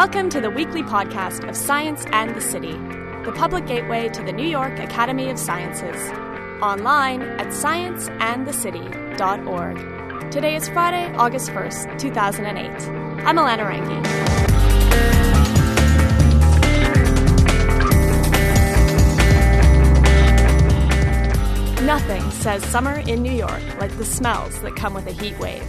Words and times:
Welcome 0.00 0.30
to 0.30 0.40
the 0.40 0.48
weekly 0.48 0.82
podcast 0.82 1.46
of 1.46 1.54
Science 1.54 2.06
and 2.10 2.34
the 2.34 2.40
City, 2.40 2.72
the 2.72 3.34
public 3.36 3.66
gateway 3.66 4.08
to 4.08 4.22
the 4.22 4.32
New 4.32 4.48
York 4.48 4.78
Academy 4.78 5.28
of 5.28 5.38
Sciences. 5.38 6.10
Online 6.62 7.20
at 7.20 7.48
scienceandthecity.org. 7.48 10.30
Today 10.30 10.56
is 10.56 10.70
Friday, 10.70 11.14
August 11.16 11.50
1st, 11.50 11.98
2008. 11.98 12.70
I'm 13.26 13.36
Alana 13.36 13.66
Rangi. 13.68 14.00
Nothing 21.84 22.30
says 22.30 22.64
summer 22.64 23.00
in 23.00 23.22
New 23.22 23.34
York 23.34 23.60
like 23.78 23.94
the 23.98 24.06
smells 24.06 24.62
that 24.62 24.76
come 24.76 24.94
with 24.94 25.06
a 25.08 25.12
heat 25.12 25.38
wave. 25.38 25.62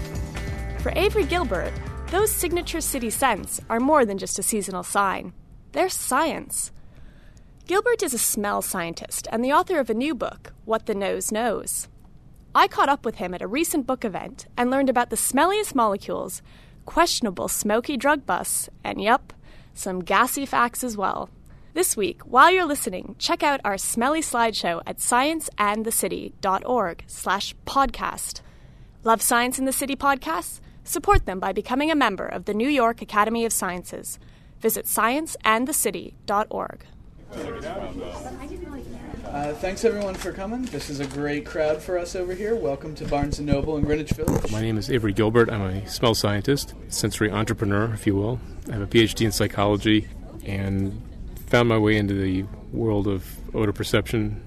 For 0.79 0.93
Avery 0.95 1.25
Gilbert, 1.25 1.73
those 2.11 2.29
signature 2.29 2.81
city 2.81 3.09
scents 3.09 3.61
are 3.69 3.79
more 3.79 4.05
than 4.05 4.17
just 4.17 4.37
a 4.37 4.43
seasonal 4.43 4.83
sign. 4.83 5.31
They're 5.71 5.87
science. 5.87 6.73
Gilbert 7.65 8.03
is 8.03 8.13
a 8.13 8.17
smell 8.17 8.61
scientist 8.61 9.29
and 9.31 9.41
the 9.41 9.53
author 9.53 9.79
of 9.79 9.89
a 9.89 9.93
new 9.93 10.13
book, 10.13 10.51
What 10.65 10.87
the 10.87 10.93
Nose 10.93 11.31
Knows. 11.31 11.87
I 12.53 12.67
caught 12.67 12.89
up 12.89 13.05
with 13.05 13.15
him 13.15 13.33
at 13.33 13.41
a 13.41 13.47
recent 13.47 13.87
book 13.87 14.03
event 14.03 14.45
and 14.57 14.69
learned 14.69 14.89
about 14.89 15.09
the 15.09 15.15
smelliest 15.15 15.73
molecules, 15.73 16.41
questionable 16.85 17.47
smoky 17.47 17.95
drug 17.95 18.25
busts, 18.25 18.67
and 18.83 19.01
yup, 19.01 19.31
some 19.73 20.03
gassy 20.03 20.45
facts 20.45 20.83
as 20.83 20.97
well. 20.97 21.29
This 21.73 21.95
week, 21.95 22.23
while 22.23 22.51
you're 22.51 22.65
listening, 22.65 23.15
check 23.19 23.41
out 23.41 23.61
our 23.63 23.77
smelly 23.77 24.19
slideshow 24.19 24.81
at 24.85 24.97
scienceandthecity.org 24.97 27.03
slash 27.07 27.55
podcast. 27.65 28.41
Love 29.05 29.21
Science 29.21 29.57
in 29.57 29.63
the 29.63 29.71
City 29.71 29.95
podcasts? 29.95 30.59
Support 30.83 31.25
them 31.25 31.39
by 31.39 31.53
becoming 31.53 31.91
a 31.91 31.95
member 31.95 32.25
of 32.25 32.45
the 32.45 32.53
New 32.53 32.67
York 32.67 33.01
Academy 33.01 33.45
of 33.45 33.53
Sciences. 33.53 34.19
Visit 34.59 34.85
scienceandthecity.org. 34.85 36.85
Uh, 39.25 39.53
thanks 39.53 39.85
everyone 39.85 40.15
for 40.15 40.33
coming. 40.33 40.63
This 40.65 40.89
is 40.89 40.99
a 40.99 41.05
great 41.05 41.45
crowd 41.45 41.81
for 41.81 41.97
us 41.97 42.15
over 42.15 42.33
here. 42.33 42.55
Welcome 42.55 42.95
to 42.95 43.05
Barnes 43.05 43.37
and 43.37 43.47
Noble 43.47 43.77
in 43.77 43.83
Greenwich 43.83 44.11
Village. 44.11 44.51
My 44.51 44.59
name 44.59 44.77
is 44.77 44.91
Avery 44.91 45.13
Gilbert. 45.13 45.49
I'm 45.49 45.61
a 45.61 45.87
smell 45.87 46.15
scientist, 46.15 46.73
sensory 46.89 47.31
entrepreneur, 47.31 47.93
if 47.93 48.05
you 48.05 48.15
will. 48.15 48.39
I 48.67 48.73
have 48.73 48.81
a 48.81 48.87
PhD 48.87 49.25
in 49.25 49.31
psychology 49.31 50.09
and 50.45 51.01
found 51.47 51.69
my 51.69 51.77
way 51.77 51.95
into 51.95 52.15
the 52.15 52.43
world 52.73 53.07
of 53.07 53.25
odor 53.55 53.71
perception 53.71 54.41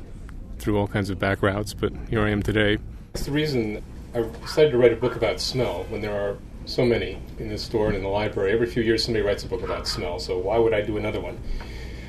through 0.58 0.78
all 0.78 0.88
kinds 0.88 1.10
of 1.10 1.18
back 1.18 1.42
routes, 1.42 1.74
but 1.74 1.92
here 2.10 2.22
I 2.22 2.30
am 2.30 2.42
today. 2.42 2.78
That's 3.12 3.26
the 3.26 3.32
reason 3.32 3.82
I 4.16 4.22
decided 4.42 4.70
to 4.70 4.78
write 4.78 4.92
a 4.92 4.96
book 4.96 5.16
about 5.16 5.40
smell 5.40 5.86
when 5.88 6.00
there 6.00 6.14
are 6.14 6.38
so 6.66 6.84
many 6.84 7.18
in 7.40 7.48
the 7.48 7.58
store 7.58 7.88
and 7.88 7.96
in 7.96 8.04
the 8.04 8.08
library. 8.08 8.52
Every 8.52 8.68
few 8.68 8.80
years, 8.80 9.04
somebody 9.04 9.24
writes 9.24 9.42
a 9.42 9.48
book 9.48 9.64
about 9.64 9.88
smell, 9.88 10.20
so 10.20 10.38
why 10.38 10.56
would 10.56 10.72
I 10.72 10.82
do 10.82 10.96
another 10.96 11.20
one? 11.20 11.36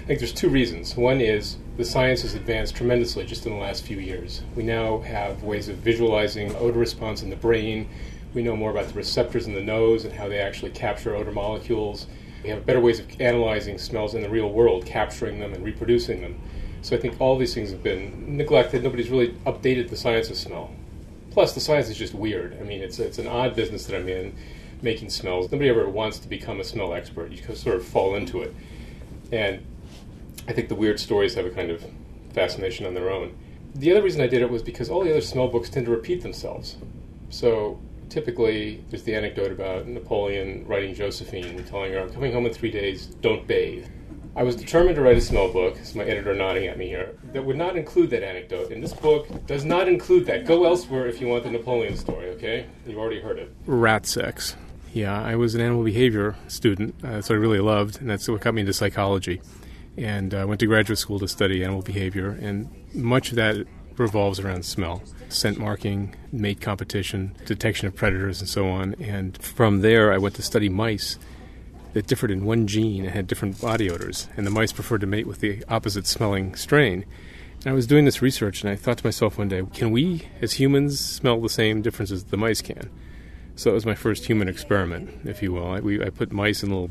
I 0.03 0.05
think 0.05 0.19
there's 0.19 0.31
two 0.31 0.49
reasons. 0.49 0.95
One 0.95 1.19
is 1.19 1.57
the 1.77 1.83
science 1.83 2.21
has 2.21 2.35
advanced 2.35 2.75
tremendously 2.75 3.25
just 3.25 3.47
in 3.47 3.53
the 3.53 3.57
last 3.57 3.85
few 3.85 3.97
years. 3.97 4.43
We 4.55 4.61
now 4.61 4.99
have 4.99 5.41
ways 5.41 5.67
of 5.67 5.77
visualizing 5.77 6.55
odor 6.57 6.77
response 6.77 7.23
in 7.23 7.31
the 7.31 7.35
brain. 7.35 7.89
We 8.35 8.43
know 8.43 8.55
more 8.55 8.69
about 8.69 8.89
the 8.89 8.93
receptors 8.93 9.47
in 9.47 9.55
the 9.55 9.63
nose 9.63 10.05
and 10.05 10.13
how 10.13 10.27
they 10.27 10.37
actually 10.37 10.71
capture 10.71 11.15
odor 11.15 11.31
molecules. 11.31 12.05
We 12.43 12.49
have 12.49 12.67
better 12.67 12.81
ways 12.81 12.99
of 12.99 13.19
analyzing 13.19 13.79
smells 13.79 14.13
in 14.13 14.21
the 14.21 14.29
real 14.29 14.51
world, 14.51 14.85
capturing 14.85 15.39
them 15.39 15.55
and 15.55 15.65
reproducing 15.65 16.21
them. 16.21 16.39
So 16.83 16.95
I 16.95 16.99
think 16.99 17.19
all 17.19 17.35
these 17.35 17.55
things 17.55 17.71
have 17.71 17.81
been 17.81 18.37
neglected. 18.37 18.83
Nobody's 18.83 19.09
really 19.09 19.29
updated 19.47 19.89
the 19.89 19.97
science 19.97 20.29
of 20.29 20.37
smell. 20.37 20.69
Plus, 21.35 21.53
the 21.53 21.59
science 21.59 21.89
is 21.89 21.97
just 21.97 22.13
weird. 22.15 22.57
I 22.61 22.63
mean, 22.63 22.81
it's 22.81 22.97
it's 22.97 23.19
an 23.19 23.27
odd 23.27 23.57
business 23.57 23.85
that 23.87 23.95
I'm 23.97 24.07
in, 24.07 24.33
making 24.81 25.09
smells. 25.09 25.51
Nobody 25.51 25.69
ever 25.69 25.85
wants 25.89 26.17
to 26.19 26.29
become 26.29 26.61
a 26.61 26.63
smell 26.63 26.93
expert. 26.93 27.29
You 27.29 27.43
sort 27.53 27.75
of 27.75 27.85
fall 27.85 28.15
into 28.15 28.41
it, 28.41 28.55
and 29.33 29.59
I 30.47 30.53
think 30.53 30.69
the 30.69 30.75
weird 30.75 30.97
stories 30.97 31.35
have 31.35 31.45
a 31.45 31.49
kind 31.49 31.71
of 31.71 31.83
fascination 32.31 32.85
on 32.85 32.93
their 32.93 33.09
own. 33.09 33.35
The 33.75 33.91
other 33.91 34.01
reason 34.01 34.21
I 34.21 34.27
did 34.27 34.43
it 34.43 34.49
was 34.49 34.63
because 34.63 34.89
all 34.89 35.03
the 35.03 35.11
other 35.11 35.19
smell 35.19 35.49
books 35.49 35.69
tend 35.69 35.87
to 35.87 35.91
repeat 35.91 36.21
themselves. 36.21 36.77
So 37.29 37.81
typically, 38.07 38.85
there's 38.89 39.03
the 39.03 39.13
anecdote 39.13 39.51
about 39.51 39.89
Napoleon 39.89 40.65
writing 40.65 40.95
Josephine, 40.95 41.65
telling 41.65 41.91
her, 41.91 41.99
"I'm 41.99 42.13
coming 42.13 42.31
home 42.31 42.45
in 42.45 42.53
three 42.53 42.71
days. 42.71 43.07
Don't 43.07 43.45
bathe." 43.45 43.87
I 44.37 44.43
was 44.43 44.57
determined 44.57 44.97
to 44.97 45.01
write 45.01 45.15
a 45.15 45.21
smell 45.21 45.51
book, 45.51 45.77
as 45.79 45.95
my 45.95 46.03
editor 46.03 46.33
nodding 46.33 46.67
at 46.67 46.77
me 46.77 46.87
here, 46.87 47.17
that 47.31 47.45
would 47.45 47.55
not 47.55 47.77
include 47.77 48.09
that 48.09 48.21
anecdote. 48.21 48.69
And 48.69 48.83
this 48.83 48.91
book 48.91 49.45
does 49.47 49.63
not 49.63 49.87
include 49.87 50.25
that. 50.25 50.45
Go 50.45 50.65
elsewhere 50.65 51.07
if 51.07 51.21
you 51.21 51.27
want 51.27 51.45
the 51.45 51.51
Napoleon 51.51 51.95
story, 51.95 52.27
okay? 52.31 52.65
You've 52.85 52.97
already 52.97 53.21
heard 53.21 53.39
it. 53.39 53.53
Rat 53.65 54.05
sex. 54.05 54.57
Yeah, 54.93 55.21
I 55.21 55.35
was 55.35 55.55
an 55.55 55.61
animal 55.61 55.85
behavior 55.85 56.35
student. 56.49 56.95
Uh, 57.01 57.11
that's 57.11 57.29
what 57.29 57.35
I 57.35 57.39
really 57.39 57.59
loved, 57.59 58.01
and 58.01 58.09
that's 58.09 58.27
what 58.27 58.41
got 58.41 58.53
me 58.53 58.61
into 58.61 58.73
psychology. 58.73 59.41
And 59.95 60.33
I 60.33 60.41
uh, 60.41 60.47
went 60.47 60.59
to 60.59 60.65
graduate 60.65 60.99
school 60.99 61.19
to 61.19 61.29
study 61.29 61.63
animal 61.63 61.81
behavior, 61.81 62.31
and 62.41 62.69
much 62.93 63.29
of 63.29 63.37
that 63.37 63.65
revolves 63.97 64.41
around 64.41 64.65
smell 64.65 65.01
scent 65.29 65.57
marking, 65.57 66.13
mate 66.31 66.61
competition, 66.61 67.35
detection 67.45 67.87
of 67.87 67.95
predators, 67.95 68.41
and 68.41 68.49
so 68.49 68.67
on. 68.67 68.95
And 68.95 69.41
from 69.41 69.81
there, 69.81 70.11
I 70.11 70.17
went 70.17 70.35
to 70.35 70.41
study 70.41 70.69
mice 70.69 71.17
that 71.95 72.07
differed 72.07 72.29
in 72.29 72.43
one 72.43 72.67
gene 72.67 73.05
and 73.05 73.13
had 73.13 73.25
different 73.25 73.59
body 73.61 73.89
odors, 73.89 74.27
and 74.35 74.45
the 74.45 74.51
mice 74.51 74.73
preferred 74.73 74.99
to 74.99 75.07
mate 75.07 75.25
with 75.25 75.39
the 75.39 75.63
opposite 75.69 76.05
smelling 76.05 76.53
strain. 76.53 77.05
And 77.61 77.67
I 77.67 77.71
was 77.71 77.87
doing 77.87 78.03
this 78.03 78.21
research, 78.21 78.61
and 78.61 78.69
I 78.69 78.75
thought 78.75 78.97
to 78.97 79.05
myself 79.05 79.37
one 79.37 79.47
day, 79.47 79.63
can 79.73 79.91
we, 79.91 80.27
as 80.41 80.51
humans, 80.59 80.99
smell 80.99 81.39
the 81.39 81.47
same 81.47 81.81
differences 81.81 82.25
the 82.25 82.35
mice 82.35 82.61
can? 82.61 82.89
So 83.55 83.71
it 83.71 83.75
was 83.75 83.85
my 83.85 83.95
first 83.95 84.25
human 84.25 84.49
experiment, 84.49 85.09
if 85.23 85.41
you 85.41 85.53
will. 85.53 85.71
I, 85.71 85.79
we, 85.79 86.03
I 86.03 86.09
put 86.09 86.33
mice 86.33 86.63
in 86.63 86.69
little 86.69 86.89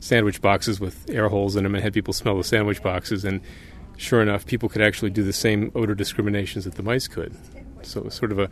sandwich 0.00 0.40
boxes 0.40 0.80
with 0.80 1.10
air 1.10 1.28
holes 1.28 1.54
in 1.54 1.64
them 1.64 1.74
and 1.74 1.84
had 1.84 1.92
people 1.92 2.14
smell 2.14 2.38
the 2.38 2.42
sandwich 2.42 2.82
boxes, 2.82 3.26
and 3.26 3.42
sure 3.98 4.22
enough, 4.22 4.46
people 4.46 4.70
could 4.70 4.80
actually 4.80 5.10
do 5.10 5.22
the 5.22 5.34
same 5.34 5.70
odor 5.74 5.94
discriminations 5.94 6.64
that 6.64 6.76
the 6.76 6.82
mice 6.82 7.08
could. 7.08 7.36
So 7.82 8.00
it 8.00 8.04
was 8.06 8.14
sort 8.14 8.32
of 8.32 8.38
a 8.38 8.48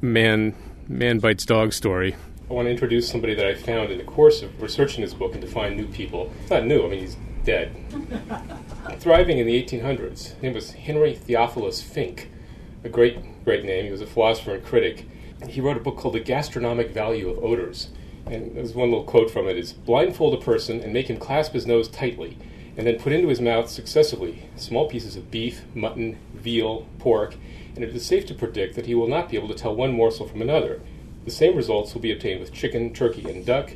man 0.00 0.56
man 0.88 1.20
bites 1.20 1.46
dog 1.46 1.72
story 1.72 2.16
I 2.48 2.52
want 2.52 2.66
to 2.66 2.70
introduce 2.70 3.08
somebody 3.08 3.34
that 3.34 3.46
I 3.46 3.54
found 3.54 3.90
in 3.90 3.96
the 3.96 4.04
course 4.04 4.42
of 4.42 4.60
researching 4.60 5.02
this 5.02 5.14
book 5.14 5.32
and 5.32 5.40
to 5.40 5.48
find 5.48 5.78
new 5.78 5.86
people. 5.86 6.30
It's 6.42 6.50
not 6.50 6.66
new, 6.66 6.84
I 6.84 6.88
mean, 6.90 7.00
he's 7.00 7.16
dead. 7.42 7.74
Thriving 8.98 9.38
in 9.38 9.46
the 9.46 9.62
1800s. 9.62 10.10
His 10.10 10.42
name 10.42 10.52
was 10.52 10.72
Henry 10.72 11.14
Theophilus 11.14 11.82
Finck, 11.82 12.26
a 12.84 12.90
great, 12.90 13.44
great 13.46 13.64
name. 13.64 13.86
He 13.86 13.90
was 13.90 14.02
a 14.02 14.06
philosopher 14.06 14.56
and 14.56 14.64
critic. 14.64 15.08
He 15.48 15.62
wrote 15.62 15.78
a 15.78 15.80
book 15.80 15.96
called 15.96 16.14
The 16.14 16.20
Gastronomic 16.20 16.90
Value 16.90 17.30
of 17.30 17.42
Odors. 17.42 17.88
And 18.26 18.54
there's 18.54 18.74
one 18.74 18.90
little 18.90 19.04
quote 19.04 19.30
from 19.30 19.48
it 19.48 19.56
is 19.56 19.72
blindfold 19.72 20.34
a 20.34 20.44
person 20.44 20.80
and 20.80 20.92
make 20.92 21.08
him 21.08 21.16
clasp 21.16 21.54
his 21.54 21.66
nose 21.66 21.88
tightly, 21.88 22.36
and 22.76 22.86
then 22.86 22.98
put 22.98 23.14
into 23.14 23.28
his 23.28 23.40
mouth 23.40 23.70
successively 23.70 24.50
small 24.56 24.86
pieces 24.86 25.16
of 25.16 25.30
beef, 25.30 25.62
mutton, 25.74 26.18
veal, 26.34 26.86
pork, 26.98 27.36
and 27.74 27.82
it 27.82 27.96
is 27.96 28.04
safe 28.04 28.26
to 28.26 28.34
predict 28.34 28.76
that 28.76 28.86
he 28.86 28.94
will 28.94 29.08
not 29.08 29.30
be 29.30 29.36
able 29.38 29.48
to 29.48 29.54
tell 29.54 29.74
one 29.74 29.92
morsel 29.92 30.28
from 30.28 30.42
another. 30.42 30.82
The 31.24 31.30
same 31.30 31.56
results 31.56 31.94
will 31.94 32.02
be 32.02 32.12
obtained 32.12 32.40
with 32.40 32.52
chicken, 32.52 32.92
turkey, 32.92 33.28
and 33.30 33.46
duck, 33.46 33.72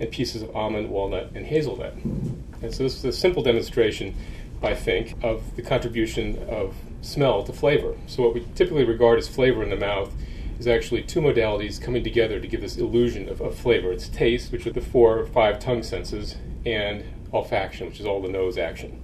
and 0.00 0.10
pieces 0.10 0.42
of 0.42 0.54
almond, 0.54 0.90
walnut, 0.90 1.30
and 1.34 1.46
hazelnut. 1.46 1.94
And 1.94 2.74
so 2.74 2.82
this 2.82 2.96
is 2.96 3.04
a 3.04 3.12
simple 3.12 3.42
demonstration, 3.42 4.14
I 4.62 4.74
think, 4.74 5.14
of 5.22 5.56
the 5.56 5.62
contribution 5.62 6.42
of 6.48 6.74
smell 7.02 7.44
to 7.44 7.52
flavor. 7.52 7.94
So 8.06 8.22
what 8.22 8.34
we 8.34 8.44
typically 8.56 8.84
regard 8.84 9.18
as 9.18 9.28
flavor 9.28 9.62
in 9.62 9.70
the 9.70 9.76
mouth 9.76 10.12
is 10.58 10.66
actually 10.66 11.02
two 11.02 11.20
modalities 11.20 11.80
coming 11.80 12.02
together 12.02 12.40
to 12.40 12.48
give 12.48 12.60
this 12.60 12.76
illusion 12.76 13.28
of, 13.28 13.40
of 13.40 13.54
flavor. 13.54 13.92
It's 13.92 14.08
taste, 14.08 14.50
which 14.50 14.66
are 14.66 14.72
the 14.72 14.80
four 14.80 15.18
or 15.18 15.26
five 15.26 15.60
tongue 15.60 15.84
senses, 15.84 16.36
and 16.66 17.04
olfaction, 17.32 17.86
which 17.86 18.00
is 18.00 18.06
all 18.06 18.20
the 18.20 18.28
nose 18.28 18.58
action. 18.58 19.00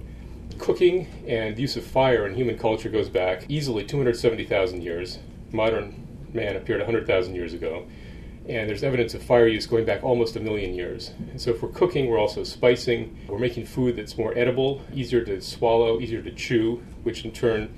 Cooking 0.57 1.07
and 1.27 1.57
use 1.57 1.77
of 1.77 1.85
fire 1.85 2.27
in 2.27 2.35
human 2.35 2.57
culture 2.57 2.89
goes 2.89 3.09
back 3.09 3.45
easily 3.49 3.85
270,000 3.85 4.81
years. 4.81 5.19
Modern 5.51 6.04
man 6.35 6.55
appeared 6.55 6.79
100,000 6.79 7.33
years 7.35 7.53
ago. 7.53 7.85
And 8.47 8.69
there's 8.69 8.83
evidence 8.83 9.15
of 9.15 9.23
fire 9.23 9.47
use 9.47 9.65
going 9.65 9.85
back 9.85 10.03
almost 10.03 10.35
a 10.35 10.39
million 10.39 10.75
years. 10.75 11.11
And 11.31 11.41
so, 11.41 11.49
if 11.49 11.63
we're 11.63 11.69
cooking, 11.69 12.07
we're 12.07 12.19
also 12.19 12.43
spicing. 12.43 13.17
We're 13.27 13.39
making 13.39 13.65
food 13.65 13.95
that's 13.95 14.19
more 14.19 14.37
edible, 14.37 14.81
easier 14.93 15.23
to 15.25 15.41
swallow, 15.41 15.99
easier 15.99 16.21
to 16.21 16.31
chew, 16.31 16.83
which 17.01 17.25
in 17.25 17.31
turn, 17.31 17.73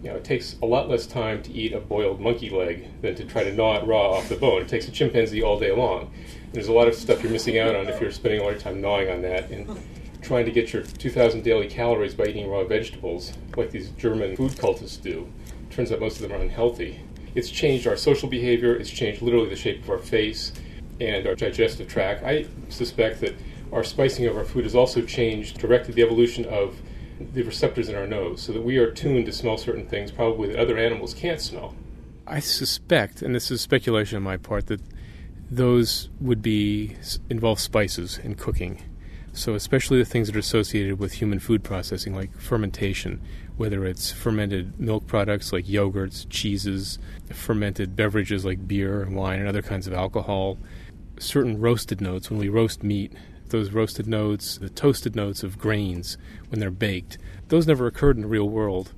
you 0.00 0.10
know, 0.10 0.16
it 0.16 0.24
takes 0.24 0.56
a 0.62 0.66
lot 0.66 0.88
less 0.88 1.06
time 1.06 1.42
to 1.42 1.52
eat 1.52 1.72
a 1.72 1.80
boiled 1.80 2.20
monkey 2.20 2.50
leg 2.50 2.86
than 3.02 3.16
to 3.16 3.24
try 3.24 3.42
to 3.42 3.52
gnaw 3.52 3.78
it 3.78 3.86
raw 3.86 4.12
off 4.12 4.28
the 4.28 4.36
bone. 4.36 4.62
It 4.62 4.68
takes 4.68 4.86
a 4.86 4.92
chimpanzee 4.92 5.42
all 5.42 5.58
day 5.58 5.72
long. 5.72 6.12
There's 6.52 6.68
a 6.68 6.72
lot 6.72 6.86
of 6.86 6.94
stuff 6.94 7.22
you're 7.22 7.32
missing 7.32 7.58
out 7.58 7.74
on 7.74 7.88
if 7.88 8.00
you're 8.00 8.12
spending 8.12 8.40
all 8.40 8.50
your 8.50 8.60
time 8.60 8.80
gnawing 8.80 9.10
on 9.10 9.22
that 9.22 9.50
and 9.50 9.76
trying 10.22 10.44
to 10.44 10.52
get 10.52 10.72
your 10.72 10.82
2,000 10.82 11.42
daily 11.42 11.68
calories 11.68 12.14
by 12.14 12.26
eating 12.26 12.48
raw 12.48 12.64
vegetables, 12.64 13.32
like 13.56 13.70
these 13.70 13.90
German 13.90 14.36
food 14.36 14.52
cultists 14.52 15.00
do. 15.00 15.30
Turns 15.70 15.90
out 15.90 16.00
most 16.00 16.20
of 16.20 16.22
them 16.22 16.32
are 16.32 16.42
unhealthy. 16.42 17.00
It's 17.34 17.50
changed 17.50 17.86
our 17.86 17.96
social 17.96 18.28
behavior, 18.28 18.74
it's 18.74 18.90
changed 18.90 19.22
literally 19.22 19.48
the 19.48 19.56
shape 19.56 19.82
of 19.82 19.90
our 19.90 19.98
face 19.98 20.52
and 21.00 21.26
our 21.26 21.34
digestive 21.34 21.88
tract. 21.88 22.24
I 22.24 22.46
suspect 22.68 23.20
that 23.20 23.34
our 23.72 23.82
spicing 23.82 24.26
of 24.26 24.36
our 24.36 24.44
food 24.44 24.64
has 24.64 24.74
also 24.74 25.02
changed, 25.02 25.58
directed 25.58 25.94
the 25.94 26.02
evolution 26.02 26.44
of 26.44 26.76
the 27.32 27.42
receptors 27.42 27.88
in 27.88 27.94
our 27.94 28.06
nose 28.06 28.42
so 28.42 28.52
that 28.52 28.62
we 28.62 28.76
are 28.78 28.90
tuned 28.90 29.26
to 29.26 29.32
smell 29.32 29.56
certain 29.56 29.86
things 29.86 30.10
probably 30.10 30.48
that 30.48 30.58
other 30.58 30.76
animals 30.76 31.14
can't 31.14 31.40
smell. 31.40 31.74
I 32.26 32.40
suspect, 32.40 33.22
and 33.22 33.34
this 33.34 33.50
is 33.50 33.60
speculation 33.60 34.16
on 34.16 34.22
my 34.22 34.36
part, 34.36 34.66
that 34.66 34.80
those 35.50 36.08
would 36.20 36.42
be 36.42 36.96
involve 37.28 37.60
spices 37.60 38.18
in 38.18 38.34
cooking. 38.34 38.82
So, 39.34 39.54
especially 39.54 39.98
the 39.98 40.04
things 40.04 40.28
that 40.28 40.36
are 40.36 40.40
associated 40.40 40.98
with 40.98 41.14
human 41.14 41.38
food 41.38 41.64
processing, 41.64 42.14
like 42.14 42.36
fermentation, 42.38 43.20
whether 43.56 43.84
it's 43.84 44.10
fermented 44.10 44.78
milk 44.80 45.06
products 45.06 45.52
like 45.52 45.66
yogurts, 45.66 46.28
cheeses, 46.28 46.98
fermented 47.30 47.94
beverages 47.94 48.44
like 48.44 48.66
beer 48.66 49.06
wine 49.10 49.40
and 49.40 49.48
other 49.48 49.62
kinds 49.62 49.86
of 49.86 49.92
alcohol, 49.92 50.58
certain 51.18 51.60
roasted 51.60 52.00
notes 52.00 52.30
when 52.30 52.38
we 52.38 52.48
roast 52.48 52.82
meat, 52.82 53.12
those 53.48 53.70
roasted 53.70 54.06
notes, 54.06 54.58
the 54.58 54.70
toasted 54.70 55.14
notes 55.14 55.42
of 55.42 55.58
grains 55.58 56.16
when 56.48 56.58
they're 56.58 56.70
baked, 56.70 57.18
those 57.48 57.66
never 57.66 57.86
occurred 57.86 58.16
in 58.16 58.22
the 58.22 58.28
real 58.28 58.48
world 58.48 58.92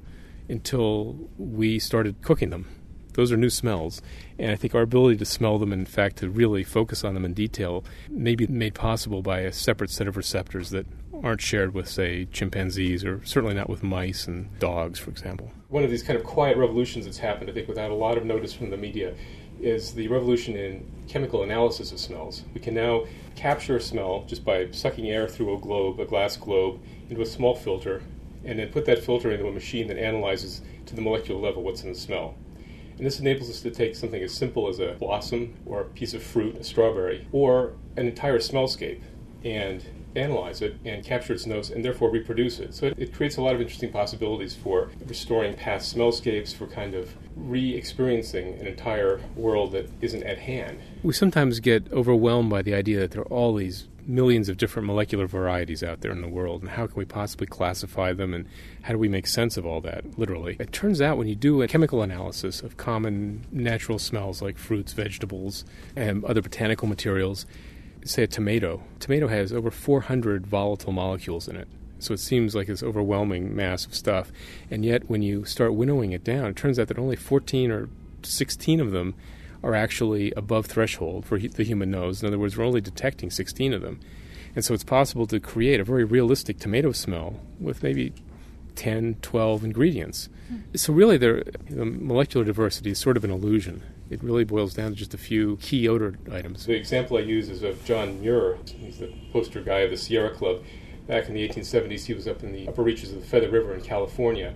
until 0.49 1.29
we 1.37 1.79
started 1.79 2.23
cooking 2.23 2.51
them. 2.51 2.67
Those 3.15 3.31
are 3.31 3.37
new 3.37 3.51
smells, 3.51 4.03
and 4.39 4.51
I 4.51 4.57
think 4.57 4.75
our 4.75 4.83
ability 4.83 5.19
to 5.19 5.25
smell 5.25 5.59
them, 5.59 5.73
in 5.73 5.87
fact, 5.87 6.17
to 6.17 6.29
really 6.29 6.65
focus 6.65 7.05
on 7.05 7.15
them 7.15 7.25
in 7.25 7.33
detail, 7.33 7.85
may 8.11 8.35
be 8.35 8.47
made 8.49 8.75
possible 8.75 9.23
by 9.23 9.41
a 9.41 9.53
separate 9.53 9.91
set 9.91 10.09
of 10.09 10.17
receptors 10.17 10.71
that 10.71 10.87
aren't 11.23 11.41
shared 11.41 11.75
with, 11.75 11.89
say, 11.89 12.27
chimpanzees, 12.27 13.05
or 13.05 13.25
certainly 13.25 13.55
not 13.55 13.69
with 13.69 13.83
mice 13.83 14.27
and 14.27 14.59
dogs, 14.59 14.99
for 14.99 15.11
example. 15.11 15.51
One 15.69 15.85
of 15.85 15.91
these 15.91 16.03
kind 16.03 16.19
of 16.19 16.25
quiet 16.25 16.57
revolutions 16.57 17.05
that's 17.05 17.19
happened, 17.19 17.51
I 17.51 17.53
think, 17.53 17.69
without 17.69 17.91
a 17.91 17.95
lot 17.95 18.17
of 18.17 18.25
notice 18.25 18.53
from 18.53 18.71
the 18.71 18.77
media, 18.77 19.15
is 19.61 19.95
the 19.95 20.09
revolution 20.09 20.57
in 20.57 20.91
chemical 21.09 21.43
analysis 21.43 21.93
of 21.93 22.01
smells. 22.01 22.43
We 22.55 22.61
can 22.61 22.75
now 22.75 23.05
capture 23.37 23.77
a 23.77 23.81
smell 23.81 24.25
just 24.27 24.45
by 24.45 24.71
sucking 24.73 25.09
air 25.09 25.29
through 25.29 25.57
a 25.57 25.61
globe, 25.61 26.01
a 26.01 26.05
glass 26.05 26.37
globe, 26.37 26.81
into 27.09 27.23
a 27.23 27.27
small 27.27 27.55
filter, 27.55 28.03
and 28.45 28.59
then 28.59 28.69
put 28.69 28.85
that 28.87 29.03
filter 29.03 29.31
into 29.31 29.47
a 29.47 29.53
machine 29.53 29.87
that 29.89 29.99
analyzes 29.99 30.63
to 30.87 30.95
the 30.95 31.01
molecular 31.01 31.41
level 31.41 31.63
what's 31.63 31.83
in 31.83 31.93
the 31.93 31.99
smell. 31.99 32.35
And 32.97 33.05
this 33.05 33.19
enables 33.19 33.51
us 33.51 33.61
to 33.63 33.71
take 33.71 33.97
something 33.97 34.23
as 34.23 34.33
simple 34.33 34.69
as 34.69 34.79
a 34.79 34.97
blossom 34.99 35.55
or 35.67 35.81
a 35.81 35.85
piece 35.85 36.15
of 36.15 36.23
fruit, 36.23 36.57
a 36.57 36.65
strawberry, 36.65 37.27
or 37.33 37.73
an 37.97 38.07
entire 38.07 38.39
smellscape, 38.39 39.01
and 39.45 39.85
analyze 40.17 40.63
it 40.63 40.77
and 40.85 41.05
capture 41.05 41.33
its 41.33 41.47
notes 41.47 41.71
and 41.71 41.85
therefore 41.85 42.11
reproduce 42.11 42.59
it. 42.59 42.75
So 42.75 42.87
it, 42.87 42.95
it 42.99 43.15
creates 43.15 43.37
a 43.37 43.43
lot 43.43 43.55
of 43.55 43.61
interesting 43.61 43.91
possibilities 43.91 44.55
for 44.55 44.91
restoring 45.07 45.55
past 45.55 45.95
smellscapes, 45.95 46.55
for 46.55 46.67
kind 46.67 46.95
of 46.95 47.15
re 47.37 47.75
experiencing 47.75 48.55
an 48.61 48.67
entire 48.67 49.21
world 49.37 49.73
that 49.73 49.91
isn't 50.01 50.23
at 50.23 50.39
hand. 50.39 50.79
We 51.03 51.13
sometimes 51.13 51.61
get 51.61 51.93
overwhelmed 51.93 52.51
by 52.51 52.63
the 52.63 52.75
idea 52.75 53.01
that 53.01 53.11
there 53.13 53.23
are 53.23 53.33
all 53.33 53.55
these 53.55 53.89
millions 54.07 54.49
of 54.49 54.57
different 54.57 54.87
molecular 54.87 55.27
varieties 55.27 55.83
out 55.83 56.01
there 56.01 56.13
in 56.13 56.21
the 56.21 56.29
world, 56.29 56.63
and 56.63 56.71
how 56.71 56.87
can 56.87 56.97
we 56.97 57.05
possibly 57.05 57.47
classify 57.47 58.13
them, 58.13 58.35
and 58.35 58.47
how 58.83 58.93
do 58.93 58.99
we 58.99 59.09
make 59.09 59.27
sense 59.27 59.57
of 59.57 59.65
all 59.65 59.81
that, 59.81 60.19
literally? 60.19 60.57
It 60.59 60.73
turns 60.73 61.01
out 61.01 61.17
when 61.17 61.27
you 61.27 61.35
do 61.35 61.63
a 61.63 61.69
chemical 61.69 62.03
analysis 62.03 62.61
of 62.61 62.77
common 62.77 63.47
natural 63.51 63.99
smells 63.99 64.43
like 64.43 64.59
fruits, 64.59 64.93
vegetables, 64.93 65.65
and 65.97 66.25
other 66.25 66.43
botanical 66.43 66.87
materials, 66.89 67.47
say 68.05 68.23
a 68.23 68.27
tomato, 68.27 68.83
tomato 69.01 69.29
has 69.29 69.53
over 69.53 69.71
400 69.71 70.47
volatile 70.47 70.93
molecules 70.93 71.49
in 71.49 71.57
it. 71.57 71.69
So 71.99 72.13
it 72.13 72.21
seems 72.21 72.55
like 72.55 72.67
this 72.67 72.83
overwhelming 72.83 73.57
mass 73.57 73.87
of 73.87 73.95
stuff. 73.95 74.31
And 74.71 74.85
yet, 74.85 75.09
when 75.09 75.23
you 75.23 75.45
start 75.45 75.75
winnowing 75.75 76.13
it 76.13 76.23
down, 76.23 76.47
it 76.47 76.57
turns 76.57 76.79
out 76.79 76.89
that 76.89 76.99
only 76.99 77.17
14 77.17 77.71
or 77.71 77.89
16 78.23 78.81
of 78.81 78.91
them 78.91 79.15
are 79.63 79.75
actually 79.75 80.31
above 80.33 80.67
threshold 80.67 81.25
for 81.25 81.39
the 81.39 81.65
human 81.65 81.91
nose. 81.91 82.23
In 82.23 82.29
other 82.29 82.39
words, 82.39 82.57
we're 82.57 82.65
only 82.65 82.83
detecting 82.83 83.31
16 83.31 83.73
of 83.73 83.81
them. 83.81 84.01
And 84.55 84.65
so 84.65 84.75
it's 84.75 84.85
possible 84.85 85.27
to 85.29 85.41
create 85.41 85.81
a 85.81 85.85
very 85.85 86.05
realistic 86.05 86.59
tomato 86.59 86.93
smell 86.93 87.41
with 87.59 87.83
maybe 87.83 88.13
10, 88.77 89.17
12 89.23 89.65
ingredients. 89.65 90.29
Mm. 90.53 90.79
So 90.79 90.93
really, 90.93 91.17
the 91.17 91.45
molecular 91.71 92.45
diversity 92.45 92.91
is 92.91 92.99
sort 92.99 93.17
of 93.17 93.25
an 93.25 93.31
illusion. 93.31 93.83
It 94.11 94.23
really 94.23 94.45
boils 94.45 94.75
down 94.75 94.91
to 94.91 94.97
just 94.97 95.15
a 95.15 95.19
few 95.19 95.57
key 95.57 95.89
odor 95.89 96.17
items. 96.31 96.67
The 96.67 96.75
example 96.75 97.17
I 97.17 97.21
use 97.21 97.49
is 97.49 97.63
of 97.63 97.85
John 97.85 98.21
Muir. 98.21 98.59
He's 98.67 98.99
the 98.99 99.13
poster 99.33 99.61
guy 99.61 99.81
of 99.81 99.91
the 99.91 99.97
Sierra 99.97 100.31
Club. 100.31 100.63
Back 101.07 101.29
in 101.29 101.35
the 101.35 101.47
1870s, 101.47 102.05
he 102.07 102.15
was 102.15 102.27
up 102.27 102.43
in 102.43 102.53
the 102.53 102.69
upper 102.69 102.83
reaches 102.83 103.13
of 103.13 103.21
the 103.21 103.27
Feather 103.27 103.51
River 103.51 103.75
in 103.75 103.83
California 103.83 104.55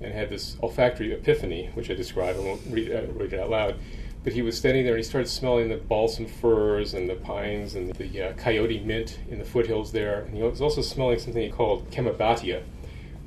and 0.00 0.12
had 0.12 0.30
this 0.30 0.56
olfactory 0.62 1.12
epiphany, 1.12 1.70
which 1.74 1.90
I 1.90 1.94
describe. 1.94 2.36
I 2.36 2.40
won't 2.40 2.60
read, 2.68 2.90
uh, 2.92 3.12
read 3.12 3.32
it 3.32 3.40
out 3.40 3.50
loud 3.50 3.76
but 4.24 4.32
he 4.32 4.42
was 4.42 4.58
standing 4.58 4.84
there 4.84 4.94
and 4.94 5.02
he 5.02 5.08
started 5.08 5.28
smelling 5.28 5.68
the 5.68 5.76
balsam 5.76 6.26
firs 6.26 6.94
and 6.94 7.08
the 7.08 7.14
pines 7.14 7.74
and 7.74 7.94
the 7.94 8.22
uh, 8.22 8.32
coyote 8.34 8.80
mint 8.80 9.18
in 9.30 9.38
the 9.38 9.44
foothills 9.44 9.92
there. 9.92 10.22
And 10.22 10.36
he 10.36 10.42
was 10.42 10.60
also 10.60 10.82
smelling 10.82 11.18
something 11.18 11.42
he 11.42 11.50
called 11.50 11.90
Chamaebatia, 11.90 12.62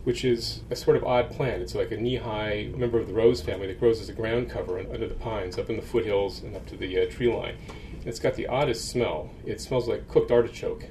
which 0.03 0.25
is 0.25 0.61
a 0.69 0.75
sort 0.75 0.97
of 0.97 1.03
odd 1.03 1.29
plant. 1.29 1.61
It's 1.61 1.75
like 1.75 1.91
a 1.91 1.97
knee 1.97 2.15
high 2.15 2.71
member 2.75 2.99
of 2.99 3.07
the 3.07 3.13
rose 3.13 3.41
family 3.41 3.67
that 3.67 3.79
grows 3.79 4.01
as 4.01 4.09
a 4.09 4.13
ground 4.13 4.49
cover 4.49 4.79
under 4.79 5.07
the 5.07 5.15
pines 5.15 5.57
up 5.57 5.69
in 5.69 5.75
the 5.75 5.81
foothills 5.81 6.41
and 6.41 6.55
up 6.55 6.65
to 6.67 6.77
the 6.77 7.01
uh, 7.01 7.09
tree 7.09 7.33
line. 7.33 7.55
And 7.93 8.07
it's 8.07 8.19
got 8.19 8.35
the 8.35 8.47
oddest 8.47 8.89
smell. 8.89 9.29
It 9.45 9.61
smells 9.61 9.87
like 9.87 10.07
cooked 10.07 10.31
artichoke. 10.31 10.85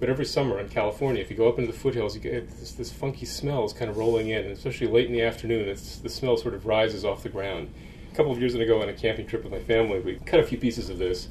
But 0.00 0.08
every 0.08 0.24
summer 0.24 0.58
in 0.58 0.68
California, 0.68 1.22
if 1.22 1.30
you 1.30 1.36
go 1.36 1.48
up 1.48 1.60
into 1.60 1.70
the 1.70 1.78
foothills, 1.78 2.16
you 2.16 2.20
get 2.20 2.48
this, 2.58 2.72
this 2.72 2.90
funky 2.90 3.24
smell 3.24 3.64
is 3.64 3.72
kind 3.72 3.88
of 3.88 3.96
rolling 3.96 4.30
in, 4.30 4.44
and 4.44 4.52
especially 4.52 4.88
late 4.88 5.06
in 5.06 5.12
the 5.12 5.22
afternoon, 5.22 5.68
the 5.68 6.08
smell 6.08 6.36
sort 6.36 6.54
of 6.54 6.66
rises 6.66 7.04
off 7.04 7.22
the 7.22 7.28
ground 7.28 7.72
a 8.12 8.14
couple 8.14 8.32
of 8.32 8.38
years 8.38 8.54
ago 8.54 8.82
on 8.82 8.88
a 8.88 8.92
camping 8.92 9.26
trip 9.26 9.42
with 9.42 9.52
my 9.52 9.60
family, 9.60 9.98
we 10.00 10.16
cut 10.26 10.38
a 10.38 10.44
few 10.44 10.58
pieces 10.58 10.90
of 10.90 10.98
this, 10.98 11.28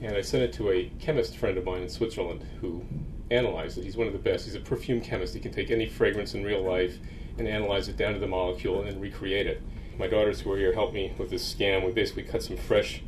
and 0.00 0.16
I 0.16 0.20
sent 0.20 0.44
it 0.44 0.52
to 0.54 0.70
a 0.70 0.90
chemist 1.00 1.36
friend 1.36 1.58
of 1.58 1.64
mine 1.64 1.82
in 1.82 1.88
Switzerland 1.88 2.44
who 2.60 2.84
analyzed 3.30 3.78
it. 3.78 3.84
He's 3.84 3.96
one 3.96 4.06
of 4.06 4.12
the 4.12 4.18
best. 4.18 4.44
He's 4.44 4.54
a 4.54 4.60
perfume 4.60 5.00
chemist. 5.00 5.34
He 5.34 5.40
can 5.40 5.52
take 5.52 5.70
any 5.70 5.86
fragrance 5.86 6.34
in 6.34 6.44
real 6.44 6.62
life 6.62 6.98
and 7.38 7.46
analyze 7.48 7.88
it 7.88 7.96
down 7.96 8.12
to 8.14 8.18
the 8.18 8.26
molecule 8.26 8.80
and 8.80 8.88
then 8.88 9.00
recreate 9.00 9.46
it. 9.46 9.62
My 9.98 10.06
daughters 10.06 10.40
who 10.40 10.52
are 10.52 10.58
here 10.58 10.72
helped 10.72 10.94
me 10.94 11.12
with 11.18 11.30
this 11.30 11.54
scam. 11.54 11.84
We 11.84 11.92
basically 11.92 12.24
cut 12.24 12.42
some 12.42 12.56
fresh 12.56 13.02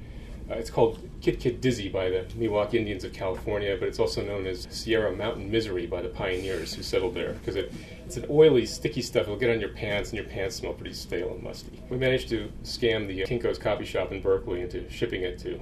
uh, 0.50 0.54
it's 0.54 0.70
called 0.70 0.98
Kit 1.20 1.38
Kit 1.38 1.60
Dizzy 1.60 1.88
by 1.88 2.10
the 2.10 2.26
Miwok 2.36 2.74
Indians 2.74 3.04
of 3.04 3.12
California, 3.12 3.76
but 3.78 3.88
it's 3.88 3.98
also 3.98 4.22
known 4.22 4.46
as 4.46 4.66
Sierra 4.70 5.14
Mountain 5.14 5.50
Misery 5.50 5.86
by 5.86 6.02
the 6.02 6.08
pioneers 6.08 6.74
who 6.74 6.82
settled 6.82 7.14
there 7.14 7.34
because 7.34 7.56
it, 7.56 7.72
it's 8.04 8.16
an 8.16 8.26
oily, 8.28 8.66
sticky 8.66 9.02
stuff. 9.02 9.22
It'll 9.22 9.36
get 9.36 9.50
on 9.50 9.60
your 9.60 9.70
pants, 9.70 10.10
and 10.10 10.18
your 10.18 10.26
pants 10.26 10.56
smell 10.56 10.72
pretty 10.72 10.94
stale 10.94 11.30
and 11.30 11.42
musty. 11.42 11.80
We 11.88 11.96
managed 11.96 12.28
to 12.30 12.50
scam 12.64 13.06
the 13.06 13.22
Kinko's 13.22 13.58
coffee 13.58 13.84
shop 13.84 14.10
in 14.12 14.20
Berkeley 14.20 14.62
into 14.62 14.88
shipping 14.90 15.22
it 15.22 15.38
to 15.40 15.60